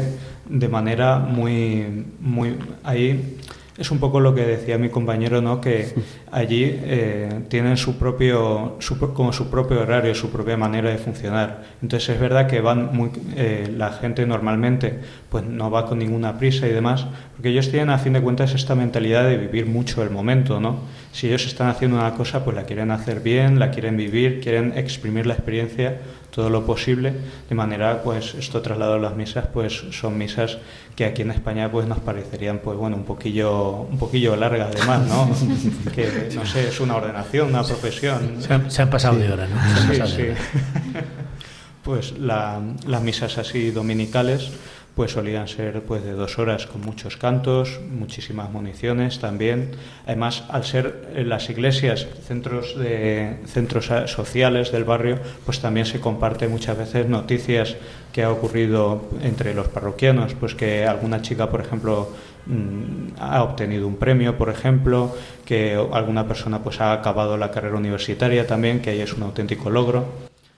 [0.49, 3.37] de manera muy, muy ahí
[3.81, 5.59] es un poco lo que decía mi compañero, ¿no?
[5.59, 5.95] Que
[6.31, 8.79] allí eh, tienen su propio,
[9.15, 11.63] como su propio horario, su propia manera de funcionar.
[11.81, 16.39] Entonces es verdad que van muy, eh, la gente normalmente, pues no va con ninguna
[16.39, 20.03] prisa y demás, porque ellos tienen a fin de cuentas esta mentalidad de vivir mucho
[20.03, 20.81] el momento, ¿no?
[21.13, 24.75] Si ellos están haciendo una cosa, pues la quieren hacer bien, la quieren vivir, quieren
[24.77, 25.97] exprimir la experiencia
[26.31, 27.13] todo lo posible,
[27.49, 30.59] de manera, pues esto trasladado a las misas, pues son misas
[30.95, 35.07] que aquí en España pues nos parecerían pues bueno un poquillo un poquillo largas además
[35.09, 35.31] no
[35.95, 38.37] que no sé es una ordenación una profesión.
[38.41, 40.25] Se han, pasado de hora no sí, sí.
[41.83, 44.51] pues las misas así dominicales
[44.95, 49.71] pues solían ser pues de dos horas con muchos cantos, muchísimas municiones también.
[50.07, 56.49] Además, al ser las iglesias centros de centros sociales del barrio, pues también se comparte
[56.49, 57.77] muchas veces noticias
[58.13, 62.11] que ha ocurrido entre los parroquianos, pues que alguna chica, por ejemplo,
[62.47, 67.77] mm, ha obtenido un premio, por ejemplo, que alguna persona pues ha acabado la carrera
[67.77, 70.05] universitaria también, que ahí es un auténtico logro,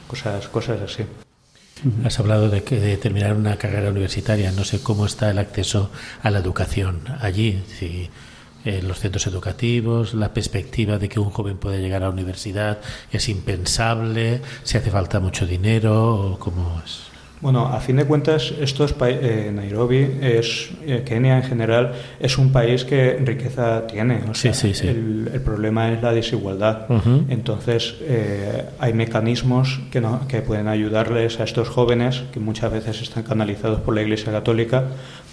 [0.09, 1.05] cosas cosas así.
[2.05, 4.53] Has hablado de, que, de terminar una carrera universitaria.
[4.53, 5.91] No sé cómo está el acceso
[6.23, 7.63] a la educación allí.
[7.79, 8.09] Si
[8.65, 12.79] en los centros educativos, la perspectiva de que un joven puede llegar a la universidad
[13.11, 17.12] es impensable, si hace falta mucho dinero o cómo es.
[17.43, 22.53] Bueno, a fin de cuentas, estos eh, Nairobi, es, eh, Kenia en general, es un
[22.53, 24.21] país que riqueza tiene.
[24.31, 24.87] O sea, sí, sí, sí.
[24.87, 26.87] El, el, problema es la desigualdad.
[26.89, 27.25] Uh -huh.
[27.31, 33.03] Entonces, eh, hay mecanismos que, no, que pueden ayudarles a estos jóvenes, que muchas veces
[33.03, 34.85] están canalizados por la Iglesia Católica,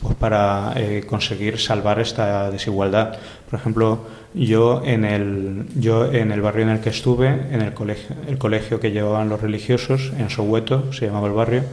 [0.02, 3.20] pues para eh, conseguir salvar esta desigualdad.
[3.48, 7.74] Por ejemplo, yo en el yo en el barrio en el que estuve, en el
[7.74, 11.64] colegio, el colegio que llevaban los religiosos en Soweto, se llamaba el barrio,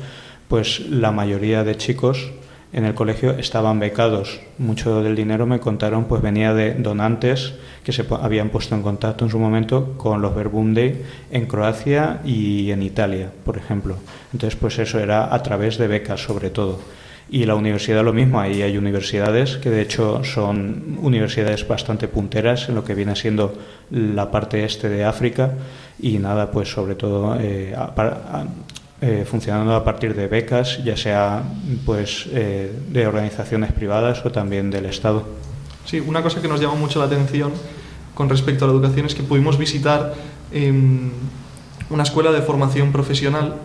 [0.49, 2.31] pues la mayoría de chicos
[2.73, 4.41] en el colegio estaban becados.
[4.59, 7.55] Mucho del dinero me contaron pues venía de donantes
[7.85, 12.71] que se habían puesto en contacto en su momento con los Verbunde en Croacia y
[12.71, 13.97] en Italia, por ejemplo.
[14.33, 16.81] Entonces pues eso era a través de becas sobre todo.
[17.29, 22.69] Y la universidad lo mismo, ahí hay universidades que de hecho son universidades bastante punteras
[22.69, 23.53] en lo que viene siendo
[23.91, 25.55] la parte este de África
[25.99, 27.75] y nada, pues sobre todo eh,
[29.01, 31.43] eh, funcionando a partir de becas, ya sea
[31.85, 35.23] pues eh, de organizaciones privadas o también del Estado.
[35.85, 37.53] Sí, una cosa que nos llama mucho la atención
[38.15, 40.15] con respecto a la educación es que pudimos visitar
[40.51, 40.73] eh,
[41.91, 43.57] una escuela de formación profesional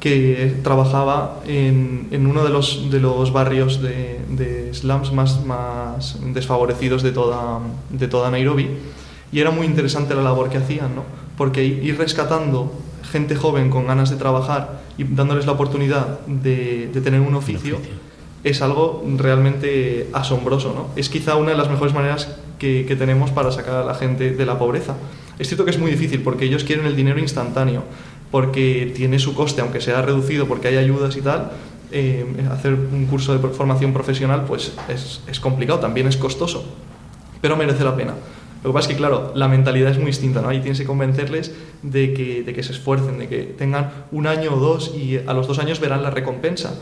[0.00, 6.18] que trabajaba en, en uno de los, de los barrios de, de slums más, más
[6.34, 7.60] desfavorecidos de toda,
[7.90, 8.68] de toda Nairobi
[9.30, 11.04] y era muy interesante la labor que hacían, ¿no?
[11.36, 12.72] porque ir rescatando
[13.10, 17.76] gente joven con ganas de trabajar y dándoles la oportunidad de, de tener un oficio,
[17.76, 17.94] oficio,
[18.44, 20.72] es algo realmente asombroso.
[20.74, 20.88] ¿no?
[20.96, 24.32] Es quizá una de las mejores maneras que, que, tenemos para sacar a la gente
[24.32, 24.94] de la pobreza.
[25.38, 27.82] Es cierto que es muy difícil porque ellos quieren el dinero instantáneo,
[28.30, 31.50] porque tiene su coste, aunque sea reducido, porque hay ayudas y tal.
[31.92, 36.64] Eh, hacer un curso de formación profesional pues es, es complicado, también es costoso,
[37.40, 38.14] pero merece la pena.
[38.62, 40.48] Lo que pasa es que, claro, la mentalidad es muy distinta, ¿no?
[40.48, 44.54] Ahí tienes que convencerles de que, de que se esfuercen, de que tengan un año
[44.54, 46.74] o dos y a los dos años verán la recompensa.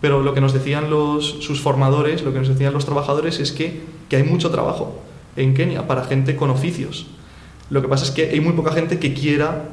[0.00, 3.50] Pero lo que nos decían los, sus formadores, lo que nos decían los trabajadores es
[3.50, 5.02] que, que hay mucho trabajo
[5.34, 7.06] en Kenia para gente con oficios.
[7.70, 9.70] Lo que pasa es que hay muy poca gente que quiera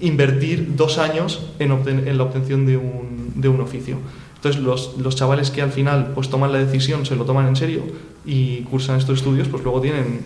[0.00, 3.98] invertir dos años en, en la obtención de un, de un oficio.
[4.36, 7.56] Entonces los, los, chavales que al final pues toman la decisión, se lo toman en
[7.56, 7.82] serio
[8.24, 10.20] y cursan estos estudios, pues luego tienen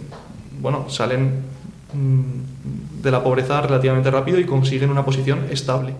[0.60, 1.42] bueno, salen
[3.02, 5.94] de la pobreza relativamente rápido y consiguen una posición estable.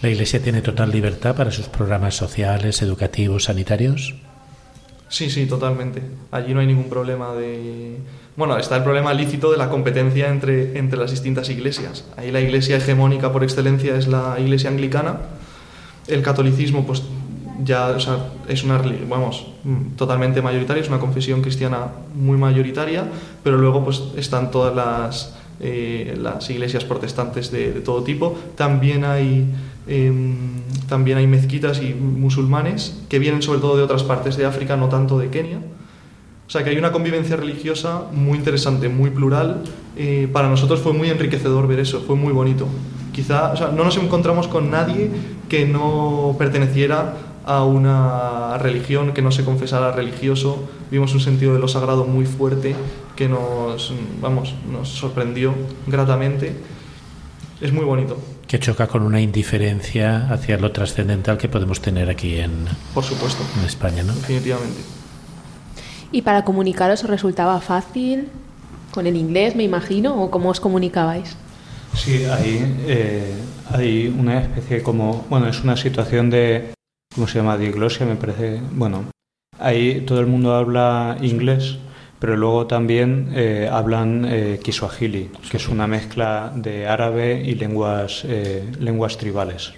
[0.00, 4.14] ¿La Iglesia tiene total libertad para sus programas sociales, educativos, sanitarios?
[5.08, 6.02] Sí, sí, totalmente.
[6.30, 7.98] Allí no hay ningún problema de...
[8.34, 12.06] Bueno, está el problema lícito de la competencia entre, entre las distintas iglesias.
[12.16, 15.18] Ahí la iglesia hegemónica por excelencia es la iglesia anglicana.
[16.08, 17.02] El catolicismo, pues
[17.64, 19.46] ya o sea, es una vamos
[19.96, 23.04] totalmente mayoritaria es una confesión cristiana muy mayoritaria
[23.42, 28.36] pero luego pues están todas las eh, las iglesias protestantes de, de, todo tipo.
[28.56, 29.46] También hay
[29.86, 30.12] eh,
[30.88, 34.88] también hay mezquitas y musulmanes que vienen sobre todo de otras partes de África no
[34.88, 35.58] tanto de Kenia.
[36.46, 39.62] O sea que hay una convivencia religiosa muy interesante muy plural.
[39.96, 42.66] Eh, para nosotros fue muy enriquecedor ver eso fue muy bonito.
[43.12, 45.10] Quizá o sea, no nos encontramos con nadie
[45.48, 50.68] que no perteneciera a una religión que no se confesara religioso.
[50.90, 52.74] Vimos un sentido de lo sagrado muy fuerte
[53.16, 55.54] que nos, vamos, nos sorprendió
[55.86, 56.54] gratamente.
[57.60, 58.18] Es muy bonito.
[58.46, 63.42] Que choca con una indiferencia hacia lo trascendental que podemos tener aquí en, Por supuesto.
[63.58, 64.14] en España, ¿no?
[64.14, 64.80] Definitivamente.
[66.10, 68.28] ¿Y para comunicaros os resultaba fácil
[68.92, 71.36] con el inglés, me imagino, o cómo os comunicabais?
[71.94, 73.34] Sí, hay, eh,
[73.70, 76.72] hay una especie como, bueno, es una situación de
[77.14, 77.56] ¿cómo se llama?
[77.56, 78.60] Diglosia, me parece.
[78.72, 79.04] Bueno,
[79.58, 81.78] ahí todo el mundo habla inglés,
[82.18, 88.24] pero luego también eh, hablan eh, Kiswahili, que es una mezcla de árabe y lenguas,
[88.24, 89.74] eh, lenguas tribales.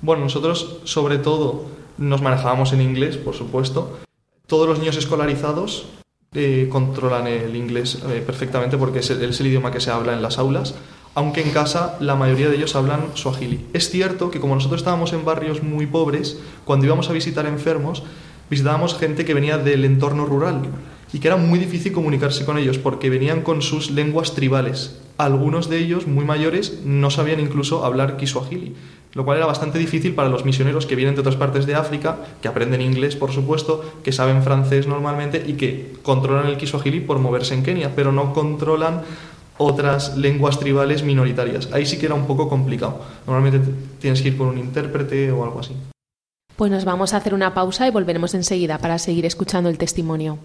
[0.00, 1.66] Bueno, nosotros sobre todo
[1.98, 4.00] nos manejábamos en inglés, por supuesto.
[4.46, 5.86] Todos los niños escolarizados
[6.34, 10.74] eh, controlan el inglés perfectamente porque es el idioma que se habla en las aulas
[11.14, 13.66] aunque en casa la mayoría de ellos hablan suajili.
[13.72, 18.02] Es cierto que como nosotros estábamos en barrios muy pobres, cuando íbamos a visitar enfermos,
[18.48, 20.62] visitábamos gente que venía del entorno rural
[21.12, 24.98] y que era muy difícil comunicarse con ellos porque venían con sus lenguas tribales.
[25.18, 28.74] Algunos de ellos, muy mayores, no sabían incluso hablar kiswahili,
[29.12, 32.16] lo cual era bastante difícil para los misioneros que vienen de otras partes de África,
[32.40, 37.18] que aprenden inglés, por supuesto, que saben francés normalmente y que controlan el kiswahili por
[37.18, 39.02] moverse en Kenia, pero no controlan
[39.58, 41.68] otras lenguas tribales minoritarias.
[41.72, 43.00] Ahí sí que era un poco complicado.
[43.26, 43.60] Normalmente
[44.00, 45.74] tienes que ir con un intérprete o algo así.
[46.56, 50.38] Pues nos vamos a hacer una pausa y volveremos enseguida para seguir escuchando el testimonio.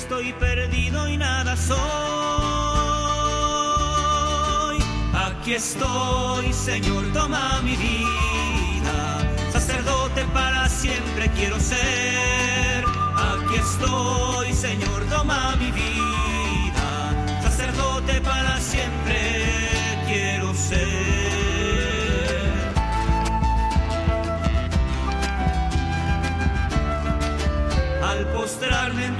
[0.00, 1.78] Estoy perdido y nada soy.
[5.12, 9.18] Aquí estoy, Señor, toma mi vida,
[9.52, 12.84] sacerdote para siempre quiero ser.
[13.30, 16.88] Aquí estoy, Señor, toma mi vida,
[17.42, 20.90] sacerdote para siempre quiero ser.
[28.02, 29.19] Al postrarme en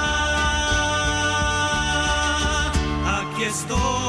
[3.51, 4.00] Estoy,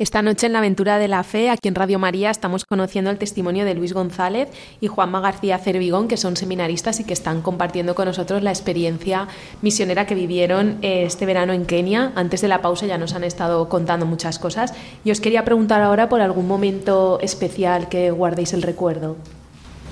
[0.00, 3.18] Esta noche en la aventura de la fe, aquí en Radio María, estamos conociendo el
[3.18, 4.48] testimonio de Luis González
[4.80, 9.28] y Juanma García Cervigón, que son seminaristas y que están compartiendo con nosotros la experiencia
[9.60, 12.12] misionera que vivieron eh, este verano en Kenia.
[12.14, 14.72] Antes de la pausa ya nos han estado contando muchas cosas.
[15.04, 19.18] Y os quería preguntar ahora por algún momento especial que guardéis el recuerdo.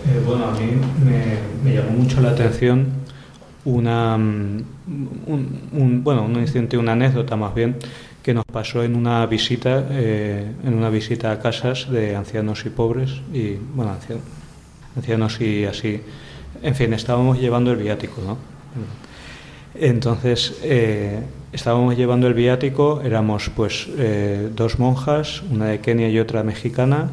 [0.06, 0.70] Eh, bueno, a mí
[1.04, 2.86] me, llamó mucho la atención
[3.66, 7.76] una, mm, bueno, un incidente, una anécdota más bien,
[8.22, 12.70] que nos pasó en una visita, eh, en una visita a casas de ancianos y
[12.70, 14.24] pobres y bueno, ancianos,
[14.96, 16.00] ancianos y así.
[16.62, 18.36] En fin, estábamos llevando el viático, ¿no?
[19.74, 21.20] Entonces, eh,
[21.52, 27.10] estábamos llevando el viático, éramos pues eh, dos monjas, una de Kenia y otra mexicana,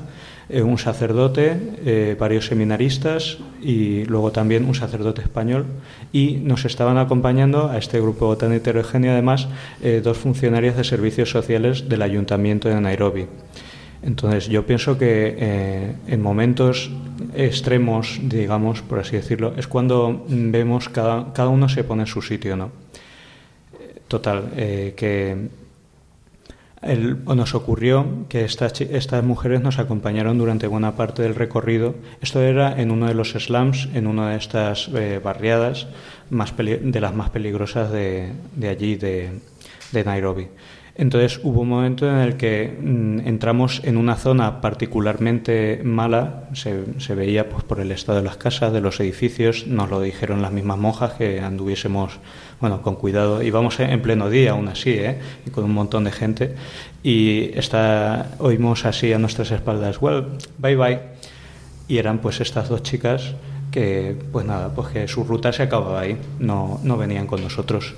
[0.49, 5.65] eh, un sacerdote, eh, varios seminaristas y luego también un sacerdote español.
[6.11, 9.47] Y nos estaban acompañando a este grupo tan heterogéneo, además,
[9.81, 13.27] eh, dos funcionarios de servicios sociales del Ayuntamiento de Nairobi.
[14.05, 16.91] Entonces, yo pienso que eh, en momentos
[17.33, 22.21] extremos, digamos, por así decirlo, es cuando vemos cada, cada uno se pone en su
[22.21, 22.69] sitio, ¿no?
[24.07, 25.49] Total, eh, que
[26.85, 31.95] el- nos ocurrió que estas, estas mujeres nos acompañaron durante buena parte del recorrido.
[32.21, 35.87] Esto era en uno de los slums, en una de estas eh, barriadas
[36.29, 39.31] más de las más peligrosas de, de allí, de,
[39.91, 40.47] de Nairobi.
[40.97, 46.85] Entonces hubo un momento en el que mm, entramos en una zona particularmente mala, se,
[46.99, 50.41] se veía pues, por el estado de las casas, de los edificios, nos lo dijeron
[50.41, 52.19] las mismas monjas que anduviésemos
[52.59, 53.41] bueno, con cuidado.
[53.41, 55.19] Íbamos en pleno día aún así, ¿eh?
[55.45, 56.55] y con un montón de gente,
[57.03, 60.25] y está, oímos así a nuestras espaldas, well,
[60.57, 60.99] bye bye,
[61.87, 63.35] y eran pues estas dos chicas
[63.71, 67.93] que pues nada, pues que su ruta se acababa ahí, no, no venían con nosotros.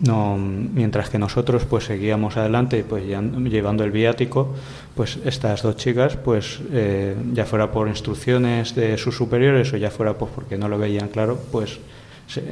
[0.00, 4.54] No, mientras que nosotros pues seguíamos adelante pues ya llevando el viático
[4.94, 9.90] pues estas dos chicas pues eh, ya fuera por instrucciones de sus superiores o ya
[9.90, 11.80] fuera pues porque no lo veían claro pues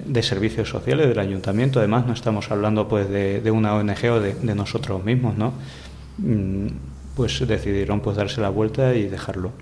[0.04, 1.78] de servicios sociales del ayuntamiento.
[1.78, 5.52] Además no estamos hablando pues de, una ONG o de, de nosotros mismos no
[6.18, 6.68] Mm,
[7.14, 9.52] pues decidieron pues darse la vuelta y dejarlo.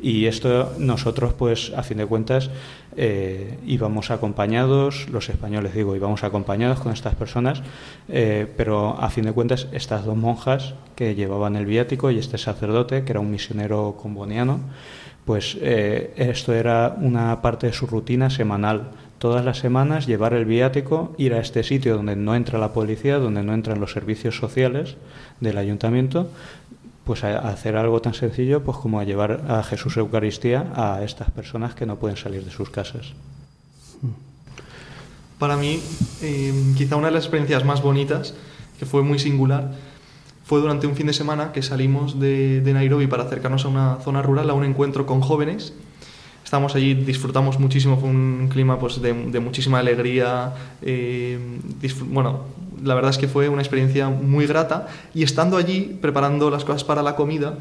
[0.00, 2.48] Y esto nosotros pues a fin de cuentas
[2.96, 7.62] eh, íbamos acompañados los españoles digo íbamos acompañados con estas personas
[8.08, 12.38] eh, pero a fin de cuentas estas dos monjas que llevaban el viático y este
[12.38, 14.60] sacerdote que era un misionero comboniano
[15.26, 18.90] pues eh, esto era una parte de su rutina semanal
[19.22, 23.20] todas las semanas llevar el viático, ir a este sitio donde no entra la policía,
[23.20, 24.96] donde no entran los servicios sociales
[25.38, 26.28] del ayuntamiento,
[27.04, 31.30] pues a, hacer algo tan sencillo pues como a llevar a Jesús Eucaristía a estas
[31.30, 33.12] personas que no pueden salir de sus casas.
[35.38, 35.78] Para mí,
[36.20, 38.34] eh, quizá una de las experiencias más bonitas,
[38.76, 39.70] que fue muy singular,
[40.44, 44.20] fue durante un fin de semana que salimos de Nairobi para acercarnos a una zona
[44.20, 45.74] rural, a un encuentro con jóvenes.
[46.52, 50.52] Estábamos allí, disfrutamos muchísimo, fue un clima pues, de, muchísima alegría.
[50.82, 51.38] eh,
[52.08, 52.40] bueno,
[52.84, 54.86] la verdad es que fue una experiencia muy grata.
[55.14, 57.54] Y estando allí, preparando las cosas para la comida,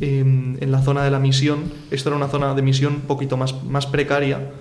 [0.00, 3.36] eh, en la zona de la misión, esto era una zona de misión un poquito
[3.36, 4.52] más, más precaria,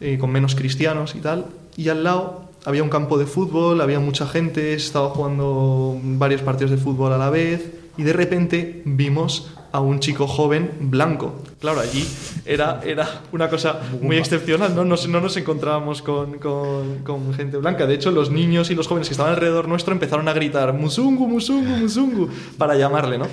[0.00, 4.00] eh, con menos cristianos y tal, y al lado había un campo de fútbol, había
[4.00, 9.52] mucha gente, estaba jugando varios partidos de fútbol a la vez, y de repente vimos
[9.74, 11.34] a un chico joven blanco.
[11.58, 12.06] Claro, allí
[12.46, 14.84] era, era una cosa muy excepcional, ¿no?
[14.84, 17.84] Nos, no nos encontrábamos con, con, con, gente blanca.
[17.84, 21.26] De hecho, los niños y los jóvenes que estaban alrededor nuestro empezaron a gritar Musungu,
[21.26, 23.26] Musungu, Musungu, para llamarle, ¿no?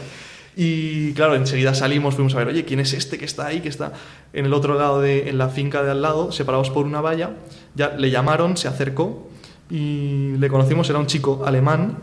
[0.55, 3.69] Y claro, enseguida salimos, fuimos a ver, oye, ¿quién es este que está ahí, que
[3.69, 3.93] está
[4.33, 7.35] en el otro lado, de, en la finca de al lado, separados por una valla?
[7.75, 9.29] Ya le llamaron, se acercó
[9.69, 11.99] y le conocimos, era un chico alemán,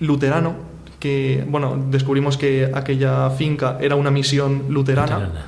[0.00, 0.54] luterano,
[0.98, 5.18] que, bueno, descubrimos que aquella finca era una misión luterana.
[5.18, 5.46] luterana.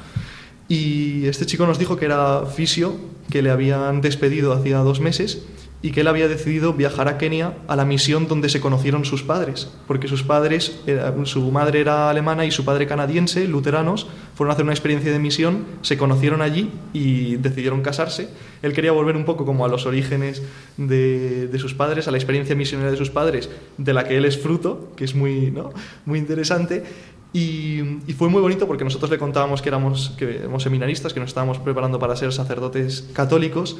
[0.68, 2.94] Y este chico nos dijo que era fisio,
[3.30, 5.42] que le habían despedido hacía dos meses
[5.82, 9.22] y que él había decidido viajar a Kenia a la misión donde se conocieron sus
[9.22, 10.78] padres, porque sus padres,
[11.24, 15.18] su madre era alemana y su padre canadiense, luteranos, fueron a hacer una experiencia de
[15.18, 18.28] misión, se conocieron allí y decidieron casarse.
[18.62, 20.42] Él quería volver un poco como a los orígenes
[20.76, 24.26] de, de sus padres, a la experiencia misionera de sus padres, de la que él
[24.26, 25.70] es fruto, que es muy, ¿no?
[26.04, 26.84] muy interesante.
[27.32, 31.20] Y, y, fue muy bonito porque nosotros le contábamos que éramos, que éramos seminaristas, que
[31.20, 33.76] nos estábamos preparando para ser sacerdotes católicos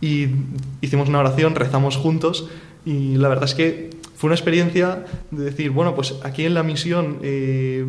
[0.00, 0.28] y
[0.80, 2.48] hicimos una oración, rezamos juntos
[2.84, 6.62] y la verdad es que fue una experiencia de decir, bueno, pues aquí en la
[6.62, 7.84] misión, eh,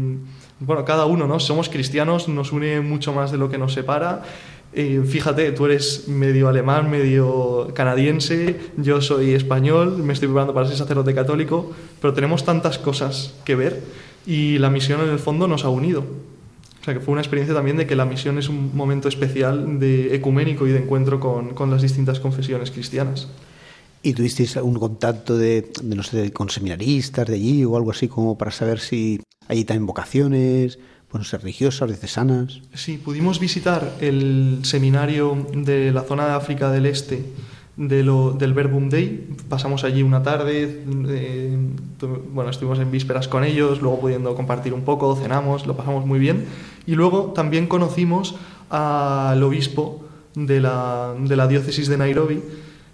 [0.59, 1.39] bueno, cada uno, ¿no?
[1.39, 4.23] Somos cristianos, nos une mucho más de lo que nos separa.
[4.73, 10.67] Eh, fíjate, tú eres medio alemán, medio canadiense, yo soy español, me estoy preparando para
[10.67, 13.83] ser sacerdote católico, pero tenemos tantas cosas que ver
[14.25, 16.05] y la misión en el fondo nos ha unido.
[16.81, 19.79] O sea, que fue una experiencia también de que la misión es un momento especial
[19.79, 23.27] de ecuménico y de encuentro con, con las distintas confesiones cristianas.
[24.01, 28.07] ¿Y tuvisteis algún contacto de, de, no sé, con seminaristas de allí o algo así
[28.07, 30.79] como para saber si allí también vocaciones,
[31.11, 32.61] bueno, ser religiosas, diocesanas?
[32.73, 37.23] Sí, pudimos visitar el seminario de la zona de África del Este
[37.87, 39.27] de lo, del Verbum Day.
[39.49, 41.57] Pasamos allí una tarde, eh,
[42.31, 46.19] bueno, estuvimos en vísperas con ellos, luego pudiendo compartir un poco, cenamos, lo pasamos muy
[46.19, 46.45] bien.
[46.85, 48.35] Y luego también conocimos
[48.69, 50.05] al obispo
[50.35, 52.41] de la, de la diócesis de Nairobi,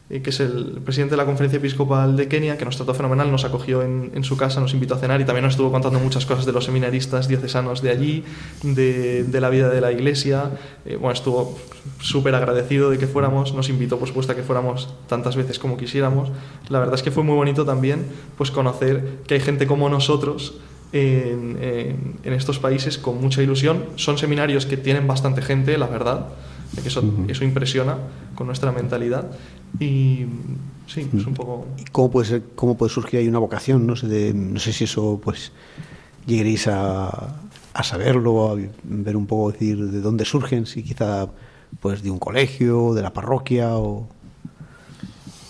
[0.09, 3.43] que es el presidente de la Conferencia Episcopal de Kenia, que nos trató fenomenal, nos
[3.43, 6.25] acogió en, en, su casa, nos invitó a cenar y también nos estuvo contando muchas
[6.25, 8.23] cosas de los seminaristas diocesanos de allí,
[8.63, 10.51] de, de la vida de la iglesia.
[10.85, 11.59] Eh, bueno, estuvo
[11.99, 15.75] súper agradecido de que fuéramos, nos invitó por supuesto a que fuéramos tantas veces como
[15.75, 16.31] quisiéramos.
[16.69, 18.05] La verdad es que fue muy bonito también
[18.37, 20.55] pues conocer que hay gente como nosotros
[20.93, 23.83] en, en, en estos países con mucha ilusión.
[23.97, 26.27] Son seminarios que tienen bastante gente, la verdad
[26.81, 27.97] que eso, eso impresiona
[28.35, 29.31] con nuestra mentalidad
[29.79, 30.25] y
[30.87, 31.67] sí, es un poco...
[31.91, 33.85] ¿Cómo puede, ser, cómo puede surgir ahí una vocación?
[33.85, 35.51] No sé, de, no sé si eso pues
[36.25, 37.35] lleguéis a,
[37.73, 41.27] a saberlo, a ver un poco decir de dónde surgen, si quizá
[41.79, 44.07] pues de un colegio, de la parroquia o...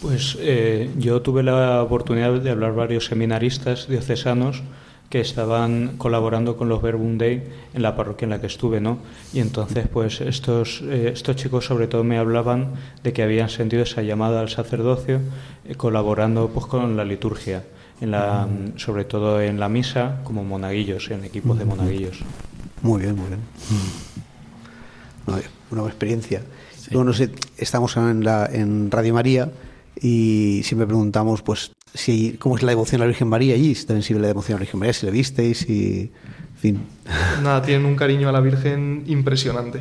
[0.02, 4.62] Pues eh, yo tuve la oportunidad de hablar varios seminaristas diocesanos
[5.10, 7.44] que estaban colaborando con los Verbum Day
[7.74, 9.00] en la parroquia en la que estuve, ¿no?
[9.34, 13.84] Y entonces, pues estos, eh, estos chicos sobre todo me hablaban de que habían sentido
[13.84, 15.22] esa llamada al sacerdocio
[15.66, 17.64] eh, colaborando pues con la liturgia,
[18.02, 18.78] en la, mm.
[18.78, 22.20] sobre todo en la misa como monaguillos, en equipos de monaguillos.
[22.82, 23.40] Muy bien, muy bien.
[23.70, 25.32] Mm.
[25.32, 25.42] Una,
[25.72, 26.42] una experiencia.
[26.76, 26.90] Sí.
[26.92, 29.50] Luego, no sé, estamos en, la, en Radio María
[30.02, 33.86] y siempre preguntamos, pues, si cómo es la devoción a la Virgen María allí, si
[33.86, 36.12] también sirve la devoción a la Virgen María, si la visteis y...
[36.56, 36.80] En fin.
[37.44, 39.80] Nada, tienen un cariño a la Virgen impresionante.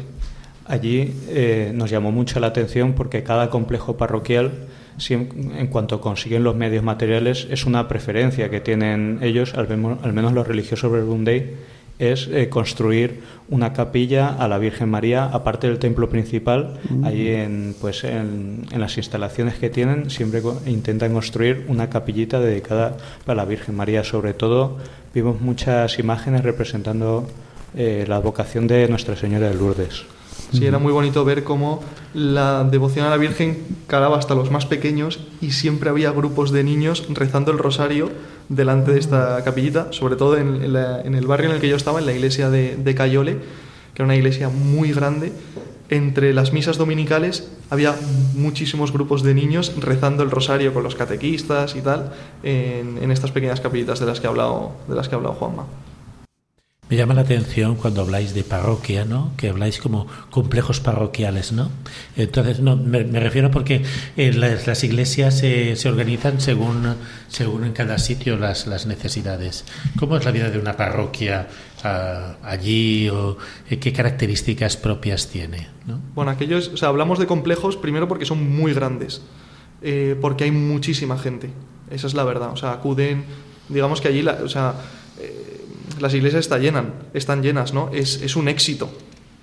[0.67, 4.67] Allí eh, nos llamó mucho la atención porque cada complejo parroquial,
[4.99, 9.69] si en, en, cuanto consiguen los medios materiales, es una preferencia que tienen ellos, al
[9.69, 11.55] menos, al menos los religiosos Verbum Day,
[11.99, 17.05] es eh, construir una capilla a la Virgen María, aparte del templo principal, mm.
[17.05, 22.97] ahí en, pues en, en, las instalaciones que tienen, siempre intentan construir una capillita dedicada
[23.25, 24.05] para la Virgen María.
[24.05, 24.79] Sobre todo,
[25.15, 27.27] vimos muchas imágenes representando
[27.75, 30.05] eh, la vocación de Nuestra Señora de Lourdes.
[30.53, 31.83] Sí, era muy bonito ver cómo
[32.15, 36.65] la devoción a la Virgen calaba hasta los más pequeños y siempre había grupos de
[36.65, 38.11] niños rezando el rosario
[38.49, 42.07] delante de esta capillita, sobre todo en, el barrio en el que yo estaba, en
[42.07, 43.39] la iglesia de, de Cayole,
[43.95, 45.33] que era una iglesia muy grande.
[45.89, 47.95] Entre las misas dominicales había
[48.35, 53.31] muchísimos grupos de niños rezando el rosario con los catequistas y tal en, en estas
[53.31, 55.67] pequeñas capillitas de las que ha hablado, de las que ha hablado Juanma.
[56.89, 59.33] Me llama la atención cuando habláis de parroquia, ¿no?
[59.37, 61.69] Que habláis como complejos parroquiales, ¿no?
[62.17, 63.83] Entonces, no, me, refiero porque
[64.17, 66.95] eh, las, iglesias se, se, organizan según,
[67.27, 69.65] según en cada sitio las, las, necesidades.
[69.99, 71.49] ¿Cómo es la vida de una parroquia
[71.85, 73.37] uh, allí o
[73.69, 75.67] eh, qué características propias tiene?
[75.87, 75.99] ¿no?
[76.15, 79.23] Bueno, aquellos, o sea, hablamos de complejos primero porque son muy grandes,
[79.83, 81.51] eh, porque hay muchísima gente.
[81.91, 82.51] Esa es la verdad.
[82.53, 83.25] O sea, acuden,
[83.69, 84.75] digamos que allí, la, o sea,
[86.01, 86.49] las iglesias
[87.15, 87.91] están llenas, ¿no?
[87.93, 88.91] Es, es un éxito,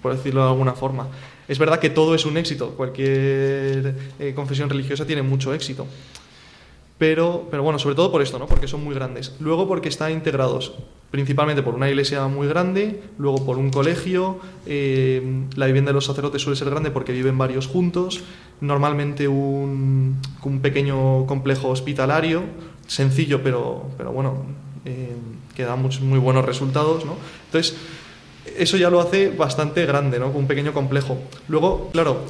[0.02, 1.08] por decirlo de alguna forma.
[1.48, 5.88] Es verdad que todo es un éxito, cualquier eh, confesión religiosa tiene mucho éxito.
[6.98, 8.46] Pero, pero bueno, sobre todo por esto, ¿no?
[8.46, 9.36] Porque son muy grandes.
[9.40, 10.74] Luego porque están integrados
[11.14, 16.06] principalmente por una iglesia muy grande, luego por un colegio, eh, la vivienda de los
[16.06, 18.24] sacerdotes suele ser grande porque viven varios juntos,
[18.62, 22.42] normalmente un, un pequeño complejo hospitalario,
[22.88, 24.44] sencillo pero, pero bueno,
[24.86, 25.16] eh,
[25.56, 27.16] que da muchos, muy buenos resultados, ¿no?
[27.46, 27.76] Entonces,
[28.58, 30.28] eso ya lo hace bastante grande, ¿no?
[30.30, 31.18] Un pequeño complejo.
[31.48, 32.22] Luego, claro,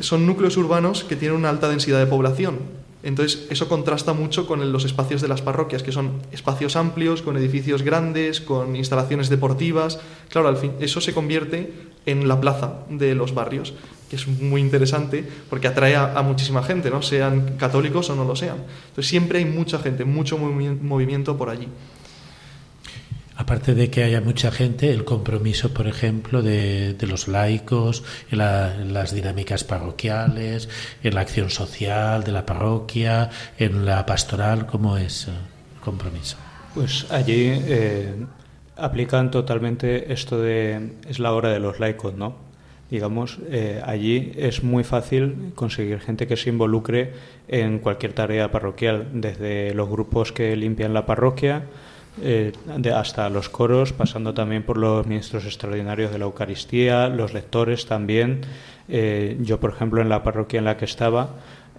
[0.00, 2.58] son núcleos urbanos que tienen una alta densidad de población.
[3.02, 7.36] Entonces, eso contrasta mucho con los espacios de las parroquias, que son espacios amplios, con
[7.36, 10.00] edificios grandes, con instalaciones deportivas.
[10.28, 11.72] Claro, al fin, eso se convierte
[12.06, 13.74] en la plaza de los barrios,
[14.08, 17.02] que es muy interesante porque atrae a, muchísima gente, ¿no?
[17.02, 18.58] sean católicos o no lo sean.
[18.88, 21.68] Entonces, siempre hay mucha gente, mucho movimiento por allí.
[23.38, 28.38] Aparte de que haya mucha gente, el compromiso, por ejemplo, de, los laicos en,
[28.94, 30.70] las dinámicas parroquiales,
[31.02, 33.28] en la acción social de la parroquia,
[33.58, 35.34] en la pastoral, ¿cómo es el
[35.84, 36.38] compromiso?
[36.74, 38.14] Pues allí eh,
[38.76, 42.46] aplican totalmente esto de es la hora de los laicos, ¿no?
[42.90, 47.14] Digamos, eh, allí es muy fácil conseguir gente que se involucre
[47.48, 51.64] en cualquier tarea parroquial, desde los grupos que limpian la parroquia,
[52.22, 52.52] eh,
[52.94, 58.42] hasta los coros, pasando también por los ministros extraordinarios de la Eucaristía, los lectores también.
[58.88, 61.30] Eh, yo, por ejemplo, en la parroquia en la que estaba,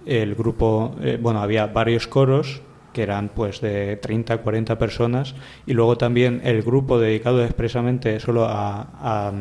[0.04, 2.62] el grupo, bueno, había varios coros
[2.92, 5.34] que eran pues de 30 40 personas
[5.66, 9.32] y luego también el grupo dedicado expresamente solo a,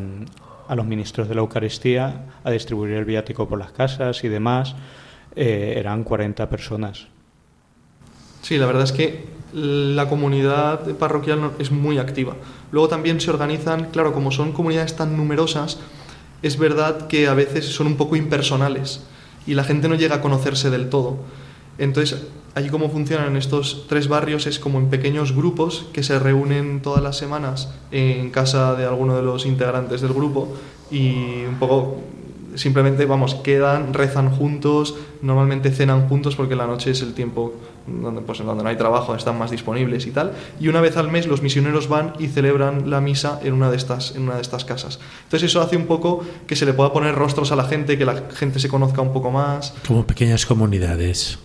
[0.69, 4.75] a, los ministros de la Eucaristía a distribuir el viático por las casas y demás
[5.35, 7.07] eran 40 personas
[8.47, 12.35] Sí, la verdad es que la comunidad parroquial es muy activa.
[12.71, 15.79] Luego también se organizan, claro, como son comunidades tan numerosas,
[16.41, 19.03] es verdad que a veces son un poco impersonales
[19.45, 21.17] y la gente no llega a conocerse del todo.
[21.77, 22.23] Entonces,
[22.55, 27.03] allí como funcionan estos tres barrios es como en pequeños grupos que se reúnen todas
[27.03, 30.49] las semanas en casa de alguno de los integrantes del grupo
[30.89, 31.97] y un poco
[32.55, 37.53] simplemente, vamos, quedan, rezan juntos, normalmente cenan juntos porque la noche es el tiempo
[37.85, 40.33] donde, pues, donde no hay trabajo, están más disponibles y tal.
[40.59, 43.77] Y una vez al mes los misioneros van y celebran la misa en una de
[43.77, 44.99] estas, en una de estas casas.
[45.23, 48.05] Entonces eso hace un poco que se le pueda poner rostros a la gente, que
[48.05, 49.73] la gente se conozca un poco más.
[49.87, 51.39] Como pequeñas comunidades.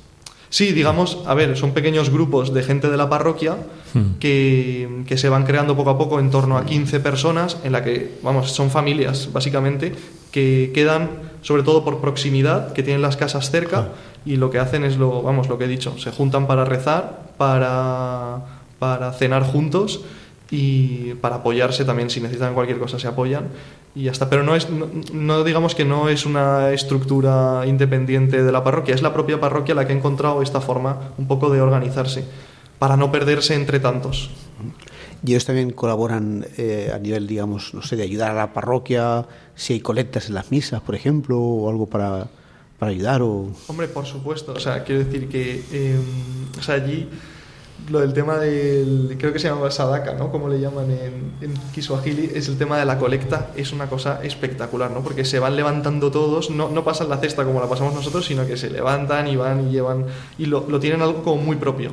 [0.52, 3.56] Sí, digamos, a ver, son pequeños grupos de gente de la parroquia
[3.94, 4.18] hmm.
[4.20, 7.82] que, que, se van creando poco a poco en torno a 15 personas, en la
[7.82, 9.94] que, vamos, son familias, básicamente,
[10.30, 11.08] que quedan
[11.40, 13.88] sobre todo por proximidad, que tienen las casas cerca ah.
[14.26, 17.30] y lo que hacen es lo, vamos, lo que he dicho, se juntan para rezar,
[17.38, 18.40] para,
[18.78, 20.02] para cenar juntos
[20.52, 23.48] y para apoyarse también, si necesitan cualquier cosa se apoyan
[23.94, 24.28] y ya está.
[24.28, 29.00] Pero no, es, no, digamos que no es una estructura independiente de la parroquia, es
[29.00, 32.24] la propia parroquia la que ha encontrado esta forma un poco de organizarse
[32.78, 34.28] para no perderse entre tantos.
[35.24, 39.26] Y ellos también colaboran eh, a nivel, digamos, no sé, de ayudar a la parroquia,
[39.54, 42.26] si hay colectas en las misas, por ejemplo, o algo para,
[42.78, 43.22] para ayudar.
[43.22, 43.48] O...
[43.68, 44.52] Hombre, por supuesto.
[44.52, 45.98] O sea, quiero decir que eh,
[46.58, 47.08] o sea, allí
[47.90, 50.30] lo del tema del, creo que se llama sadaka, ¿no?
[50.30, 54.20] Como le llaman en, en Kiswahili, es el tema de la colecta, es una cosa
[54.22, 55.02] espectacular, ¿no?
[55.02, 58.46] Porque se van levantando todos, no, no pasan la cesta como la pasamos nosotros, sino
[58.46, 60.06] que se levantan y van y llevan,
[60.38, 61.92] y lo, lo tienen algo como muy propio.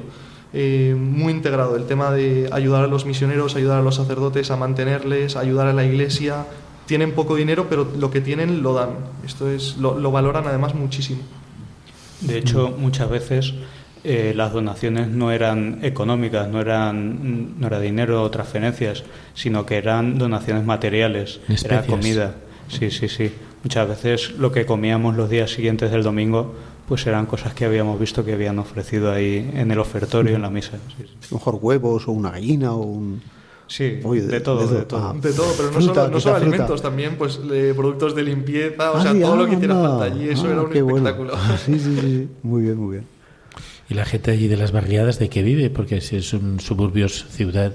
[0.51, 4.55] Eh, muy integrado el tema de ayudar a los misioneros, ayudar a los sacerdotes a
[4.55, 6.45] mantenerles, ayudar a la iglesia.
[6.87, 8.89] Tienen poco dinero, pero lo que tienen lo dan.
[9.23, 11.21] Esto es, lo, lo valoran además muchísimo.
[12.21, 13.53] De hecho, muchas veces
[14.03, 19.77] eh, las donaciones no eran económicas, no eran no era dinero o transferencias, sino que
[19.77, 22.35] eran donaciones materiales, era comida.
[22.67, 23.31] Sí, sí, sí.
[23.63, 26.53] Muchas veces lo que comíamos los días siguientes del domingo
[26.89, 30.49] pues eran cosas que habíamos visto que habían ofrecido ahí en el ofertorio, en la
[30.49, 30.79] misa.
[31.31, 33.21] Mejor huevos o una gallina o un...
[33.67, 35.13] Sí, de, todo, de, todo.
[35.13, 37.39] de todo, pero no solo, no solo alimentos, también pues
[37.75, 40.75] productos de limpieza, o sea, todo lo que hiciera falta allí, eso ah, era un
[40.75, 41.33] espectáculo.
[41.63, 43.18] Sí, sí, sí, muy bien, muy bien.
[43.89, 45.71] ¿Y la gente allí de las barriadas de qué vive?
[45.71, 47.73] Porque si son suburbios ciudad,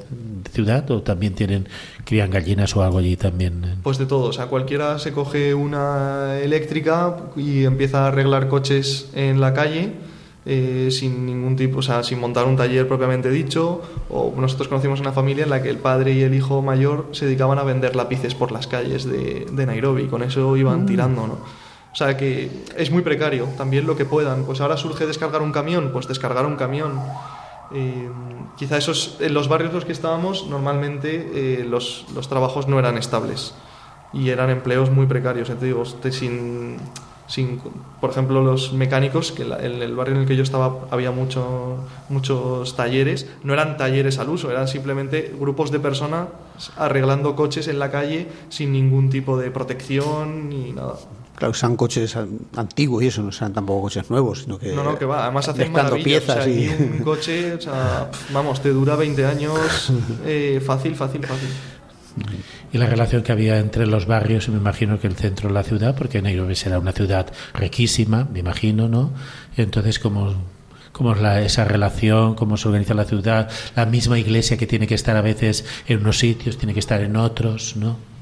[0.52, 1.68] ciudad o también tienen
[2.04, 3.64] crían gallinas o algo allí también.
[3.64, 3.74] Eh?
[3.82, 9.10] Pues de todo, o sea, cualquiera se coge una eléctrica y empieza a arreglar coches
[9.14, 9.92] en la calle.
[10.46, 15.00] Eh, sin ningún tipo, o sea, sin montar un taller propiamente dicho, o nosotros conocimos
[15.00, 17.96] una familia en la que el padre y el hijo mayor se dedicaban a vender
[17.96, 20.86] lápices por las calles de, de Nairobi, con eso iban mm.
[20.86, 21.63] tirando, ¿no?
[21.94, 24.44] O sea que es muy precario también lo que puedan.
[24.44, 27.00] Pues ahora surge descargar un camión, pues descargar un camión.
[27.72, 28.10] Eh,
[28.56, 32.80] quizá esos, en los barrios en los que estábamos, normalmente eh, los, los, trabajos no
[32.80, 33.54] eran estables
[34.12, 35.48] y eran empleos muy precarios.
[35.48, 36.78] Te digo, sin,
[37.28, 37.60] sin,
[38.00, 41.76] por ejemplo, los mecánicos, que en el barrio en el que yo estaba había mucho,
[42.08, 46.26] muchos talleres, no eran talleres al uso, eran simplemente grupos de personas
[46.76, 50.96] arreglando coches en la calle sin ningún tipo de protección ni nada.
[51.36, 52.16] Claro, usan coches
[52.56, 54.72] antiguos y eso, no sean tampoco coches nuevos, sino que...
[54.72, 56.04] No, no, que va, además hacen maravillas.
[56.04, 56.68] piezas y...
[56.68, 59.92] un coche, o sea, vamos, te dura 20 años
[60.24, 61.48] eh, fácil, fácil, fácil.
[62.72, 65.64] Y la relación que había entre los barrios, me imagino que el centro de la
[65.64, 69.12] ciudad, porque Nairobi será una ciudad riquísima, me imagino, ¿no?
[69.56, 70.34] entonces, ¿cómo,
[70.92, 73.50] cómo es la, esa relación, cómo se organiza la ciudad?
[73.74, 77.00] La misma iglesia que tiene que estar a veces en unos sitios, tiene que estar
[77.00, 78.13] en otros, ¿no?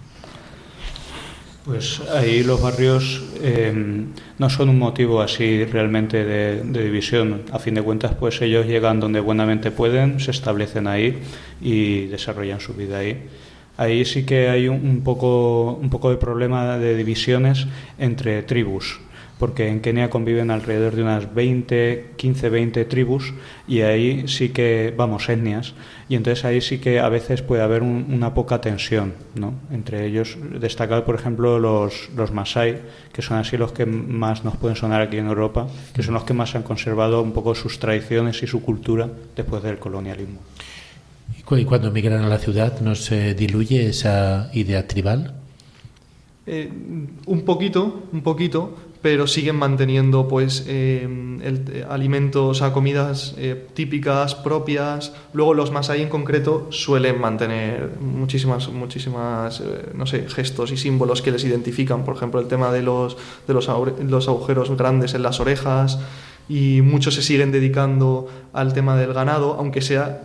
[1.64, 3.72] Pues ahí los barrios eh,
[4.38, 7.42] no son un motivo así realmente de, división.
[7.52, 11.20] A fin de cuentas, pues ellos llegan donde buenamente pueden, se establecen ahí
[11.60, 13.28] y desarrollan su vida ahí.
[13.76, 18.98] Ahí sí que hay un, poco, un poco de problema de divisiones entre tribus
[19.42, 23.34] porque en Kenia conviven alrededor de unas 20, 15, 20 tribus
[23.66, 25.74] y ahí sí que, vamos, etnias,
[26.08, 29.54] y entonces ahí sí que a veces puede haber una poca tensión, ¿no?
[29.72, 32.82] Entre ellos, destacar, por ejemplo, los, los Masai,
[33.12, 36.22] que son así los que más nos pueden sonar aquí en Europa, que son los
[36.22, 40.38] que más han conservado un poco sus tradiciones y su cultura después del colonialismo.
[41.50, 45.34] ¿Y cuando migran a la ciudad no se diluye esa idea tribal?
[46.46, 46.70] Eh,
[47.26, 53.34] un poquito, un poquito, pero siguen manteniendo pues eh, el, eh, alimentos, o sea, comidas
[53.36, 55.12] eh, típicas, propias.
[55.32, 59.60] Luego los más ahí en concreto suelen mantener muchísimas, muchísimas,
[59.94, 62.04] no sé, gestos y símbolos que les identifican.
[62.04, 63.16] Por ejemplo, el tema de los,
[63.48, 63.68] de los,
[64.06, 65.98] los agujeros grandes en las orejas
[66.48, 70.22] y muchos se siguen dedicando al tema del ganado, aunque sea...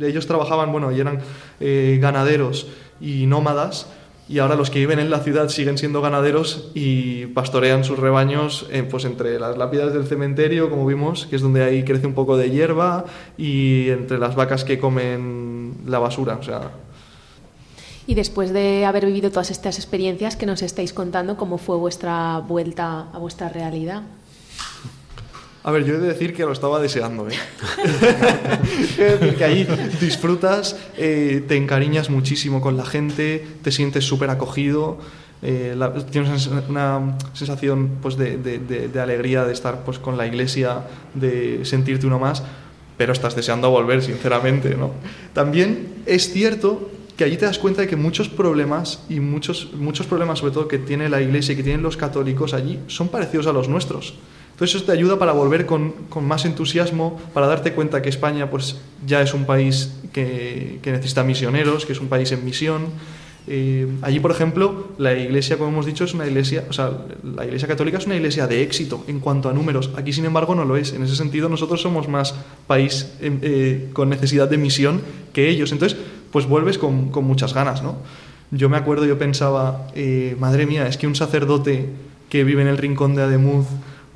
[0.00, 1.20] ellos trabajaban, bueno, y eran
[2.00, 2.66] ganaderos
[3.00, 3.86] y nómadas,
[4.28, 8.66] y ahora los que viven en la ciudad siguen siendo ganaderos y pastorean sus rebaños
[8.72, 12.14] eh, pues entre las lápidas del cementerio, como vimos, que es donde ahí crece un
[12.14, 13.04] poco de hierba,
[13.38, 16.38] y entre las vacas que comen la basura.
[16.40, 16.72] O sea,
[18.08, 22.38] y después de haber vivido todas estas experiencias que nos estáis contando, ¿cómo fue vuestra
[22.38, 24.02] vuelta a vuestra realidad?
[25.66, 27.34] A ver, yo he de decir que lo estaba deseando, ¿eh?
[29.36, 29.66] que ahí
[30.00, 34.98] disfrutas, eh, te encariñas muchísimo con la gente, te sientes súper acogido,
[35.42, 35.76] eh,
[36.12, 40.82] tienes una sensación pues, de, de, alegría de estar pues, con la iglesia,
[41.14, 42.44] de sentirte uno más,
[42.96, 44.92] pero estás deseando volver, sinceramente, ¿no?
[45.32, 50.06] También es cierto que allí te das cuenta de que muchos problemas y muchos, muchos
[50.06, 53.48] problemas sobre todo que tiene la iglesia y que tienen los católicos allí son parecidos
[53.48, 54.14] a los nuestros.
[54.56, 55.92] Entonces eso te ayuda para volver con,
[56.22, 61.84] más entusiasmo, para darte cuenta que España pues, ya es un país que, necesita misioneros,
[61.84, 62.86] que es un país en misión.
[63.48, 66.90] Eh, allí, por ejemplo, la iglesia, como hemos dicho, es una iglesia, o sea,
[67.22, 69.90] la iglesia católica es una iglesia de éxito en cuanto a números.
[69.94, 70.94] Aquí, sin embargo, no lo es.
[70.94, 72.34] En ese sentido, nosotros somos más
[72.66, 75.02] país eh, eh, con necesidad de misión
[75.34, 75.70] que ellos.
[75.70, 75.98] Entonces,
[76.32, 77.96] pues vuelves con, muchas ganas, ¿no?
[78.50, 79.88] Yo me acuerdo, yo pensaba,
[80.38, 81.90] madre mía, es que un sacerdote
[82.30, 83.66] que vive en el rincón de Ademuz,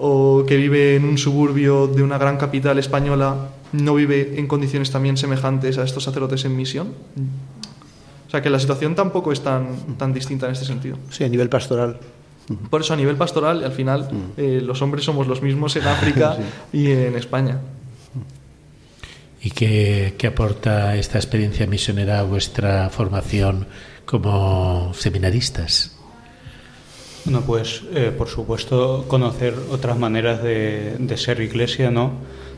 [0.01, 4.91] o que vive en un suburbio de una gran capital española no vive en condiciones
[4.91, 6.89] también semejantes a estos sacerdotes en misión?
[8.27, 10.97] O sea, que la situación tampoco es tan, tan distinta en este sentido.
[11.11, 11.99] Sí, a nivel pastoral.
[12.71, 16.37] Por eso, a nivel pastoral, al final, eh, los hombres somos los mismos en África
[16.73, 17.59] y en España.
[19.43, 23.67] ¿Y qué, qué, aporta esta experiencia misionera a vuestra formación
[24.05, 26.00] como seminaristas?
[27.25, 32.13] Bueno, pues eh, por supuesto conocer otras maneras de, ser iglesia, ¿no?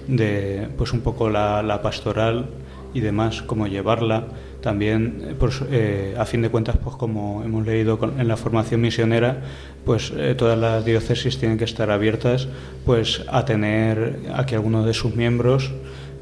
[0.06, 2.46] De pues un poco la, pastoral
[2.94, 4.28] y demás, cómo llevarla.
[4.60, 9.42] También, pues, eh, a fin de cuentas, pues como hemos leído en la formación misionera,
[9.84, 12.46] pues eh, todas las diócesis tienen que estar abiertas
[12.84, 15.72] pues a tener a que algunos de sus miembros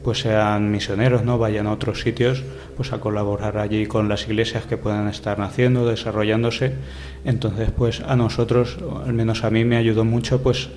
[0.02, 1.38] pues sean misioneros, ¿no?
[1.38, 2.42] Vayan a otros sitios
[2.76, 6.74] pues a colaborar allí con las iglesias que puedan estar naciendo, desarrollándose.
[7.24, 10.70] Entonces, pues a nosotros, al menos a mí me ayudó mucho pues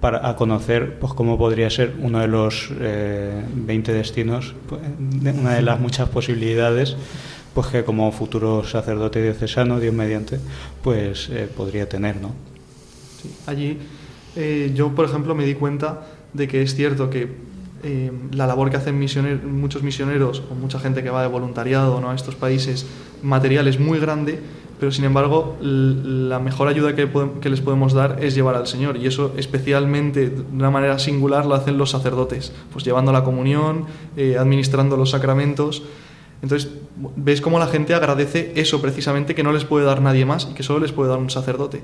[0.00, 5.54] para a conocer pues cómo podría ser uno de los eh, 20 destinos, pues, una
[5.54, 6.96] de las muchas posibilidades
[7.54, 10.38] pues que como futuro sacerdote diocesano, Dios mediante,
[10.82, 12.32] pues eh, podría tener, ¿no?
[13.46, 13.78] allí
[14.36, 17.28] eh, yo, por ejemplo, me di cuenta de que es cierto que
[17.82, 22.14] eh, la labor que hacen muchos misioneros o mucha gente que va de voluntariado a
[22.14, 22.86] estos países
[23.22, 24.40] material es muy grande,
[24.80, 27.08] pero sin embargo la mejor ayuda que,
[27.40, 31.46] que, les podemos dar es llevar al Señor y eso especialmente de una manera singular
[31.46, 35.82] lo hacen los sacerdotes, pues llevando la comunión, eh, administrando los sacramentos.
[36.42, 36.70] Entonces,
[37.16, 40.54] ves cómo la gente agradece eso precisamente que no les puede dar nadie más y
[40.54, 41.82] que solo les puede dar un sacerdote.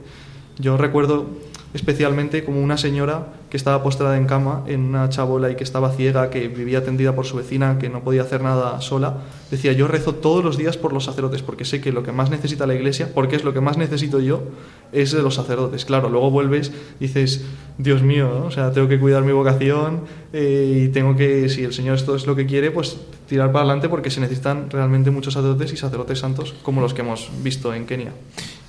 [0.59, 1.27] Yo recuerdo
[1.75, 5.91] especialmente como una señora que estaba postrada en cama, en una chabola y que estaba
[5.91, 9.19] ciega, que vivía atendida por su vecina, que no podía hacer nada sola,
[9.51, 12.31] decía, yo rezo todos los días por los sacerdotes, porque sé que lo que más
[12.31, 14.45] necesita la iglesia, porque es lo que más necesito yo,
[14.93, 15.85] es de los sacerdotes.
[15.85, 17.45] Claro, luego vuelves, dices,
[17.77, 20.03] Dios mío, o sea, tengo que cuidar mi vocación
[20.33, 22.99] eh, y tengo que, si el Señor esto es lo que quiere, pues
[23.29, 27.01] tirar para adelante porque se necesitan realmente muchos sacerdotes y sacerdotes santos como los que
[27.01, 28.13] hemos visto en Kenia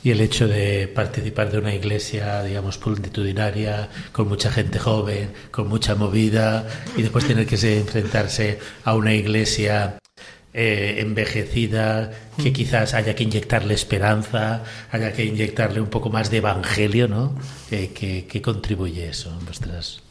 [0.06, 5.68] y el hecho de participar de una iglesia, digamos, multitudinaria, con mucha gente joven, con
[5.68, 9.97] mucha movida, y después tener que enfrentarse a una iglesia
[10.53, 16.38] eh, envejecida, que quizás haya que inyectarle esperanza, haya que inyectarle un poco más de
[16.38, 17.36] evangelio, ¿no?
[17.72, 20.03] Eh, ¿Qué, contribuye eso en vuestras...?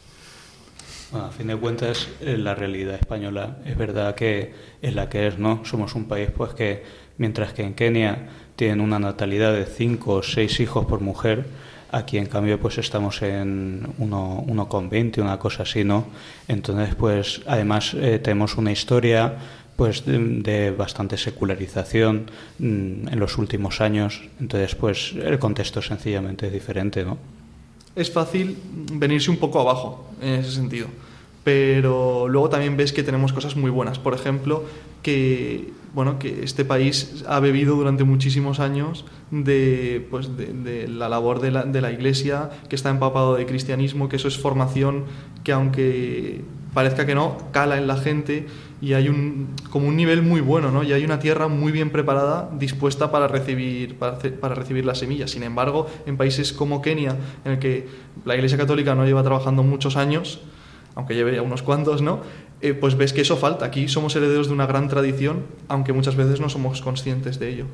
[1.13, 5.63] a fin de cuentas, la realidad española es verdad que es la que es, ¿no?
[5.63, 6.83] Somos un país pues que,
[7.17, 11.45] mientras que en Kenia tienen una natalidad de cinco o seis hijos por mujer.
[11.91, 16.07] Aquí, en cambio, pues estamos en uno, uno con 20, una cosa así, ¿no?
[16.47, 19.37] Entonces, pues, además eh, tenemos una historia
[19.75, 24.21] pues de, bastante secularización mm, en los últimos años.
[24.39, 27.17] Entonces, pues el contexto sencillamente es diferente, ¿no?
[27.95, 28.57] Es fácil
[28.93, 30.87] venirse un poco abajo en ese sentido,
[31.45, 33.99] pero luego también ves que tenemos cosas muy buenas.
[33.99, 34.63] Por ejemplo,
[35.03, 41.39] que bueno, que este país ha bebido durante muchísimos años de, pues de, la labor
[41.41, 45.03] de la, de la, Iglesia, que está empapado de cristianismo, que eso es formación
[45.43, 46.41] que aunque
[46.73, 48.47] parezca que no, cala en la gente
[48.81, 50.81] y hay un, como un nivel muy bueno, ¿no?
[50.81, 55.29] Y hay una tierra muy bien preparada, dispuesta para recibir, para, para recibir las semillas.
[55.29, 57.15] Sin embargo, en países como Kenia,
[57.45, 57.87] en el que
[58.25, 60.41] la Iglesia Católica no lleva trabajando muchos años,
[60.95, 62.21] aunque lleve ya unos cuantos, ¿no?
[62.61, 63.65] Eh, pues ves que eso falta.
[63.65, 67.65] Aquí somos herederos de una gran tradición, aunque muchas veces no somos conscientes de ello.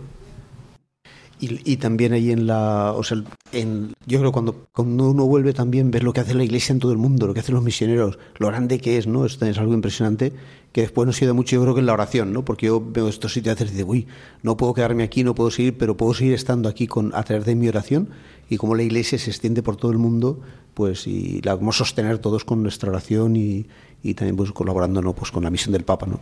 [1.43, 2.93] Y, también ahí en la.
[2.93, 6.35] O sea, en, yo creo que cuando, cuando uno vuelve también ves lo que hace
[6.35, 9.07] la iglesia en todo el mundo, lo que hacen los misioneros, lo grande que es,
[9.07, 9.25] ¿no?
[9.25, 10.33] Esto es algo impresionante
[10.71, 12.45] que después nos ayuda mucho, yo creo que en la oración, ¿no?
[12.45, 14.07] Porque yo veo estos sitios y digo, uy,
[14.41, 17.45] no puedo quedarme aquí, no puedo seguir, pero puedo seguir estando aquí con, a través
[17.45, 18.09] de mi oración
[18.49, 20.39] y como la iglesia se extiende por todo el mundo,
[20.73, 23.65] pues y la vamos a sostener todos con nuestra oración y,
[24.03, 25.13] y también pues colaborando ¿no?
[25.13, 26.07] pues con la misión del Papa.
[26.07, 26.19] ¿no?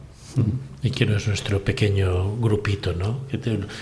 [0.83, 3.21] Y que no es nuestro pequeño grupito, ¿no?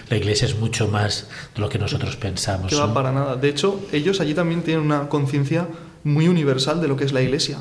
[0.09, 2.69] La iglesia es mucho más de lo que nosotros pensamos.
[2.69, 3.35] Que va para nada.
[3.35, 5.67] De hecho, ellos allí también tienen una conciencia
[6.03, 7.59] muy universal de lo que es la iglesia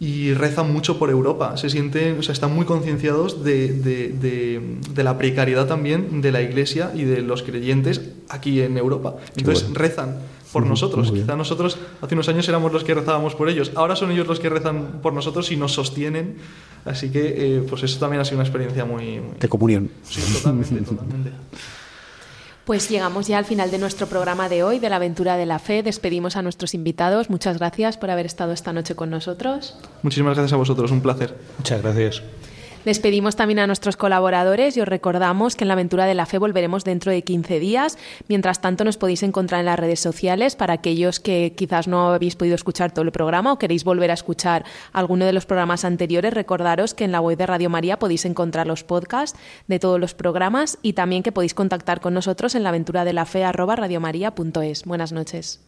[0.00, 1.56] y rezan mucho por Europa.
[1.56, 6.40] Se sienten, o sea, están muy concienciados de, de, de, la precariedad también de la
[6.40, 9.16] iglesia y de los creyentes aquí en Europa.
[9.36, 10.18] Entonces rezan
[10.58, 11.12] por nosotros.
[11.12, 13.70] Quizá nosotros hace unos años éramos los que rezábamos por ellos.
[13.74, 16.36] Ahora son ellos los que rezan por nosotros y nos sostienen.
[16.84, 19.20] Así que, eh, pues eso también ha sido una experiencia muy...
[19.38, 19.90] De comunión.
[20.02, 21.30] Sí, totalmente, totalmente.
[22.64, 25.58] Pues llegamos ya al final de nuestro programa de hoy, de la aventura de la
[25.58, 25.82] fe.
[25.82, 27.30] Despedimos a nuestros invitados.
[27.30, 29.76] Muchas gracias por haber estado esta noche con nosotros.
[30.02, 31.34] Muchísimas gracias a vosotros, un placer.
[31.56, 32.22] Muchas gracias.
[32.88, 36.38] Despedimos también a nuestros colaboradores y os recordamos que en la aventura de la fe
[36.38, 37.98] volveremos dentro de 15 días.
[38.28, 42.34] Mientras tanto, nos podéis encontrar en las redes sociales para aquellos que quizás no habéis
[42.34, 44.64] podido escuchar todo el programa o queréis volver a escuchar
[44.94, 46.32] alguno de los programas anteriores.
[46.32, 50.14] Recordaros que en la web de Radio María podéis encontrar los podcasts de todos los
[50.14, 53.44] programas y también que podéis contactar con nosotros en la aventura de la fe
[54.86, 55.67] Buenas noches.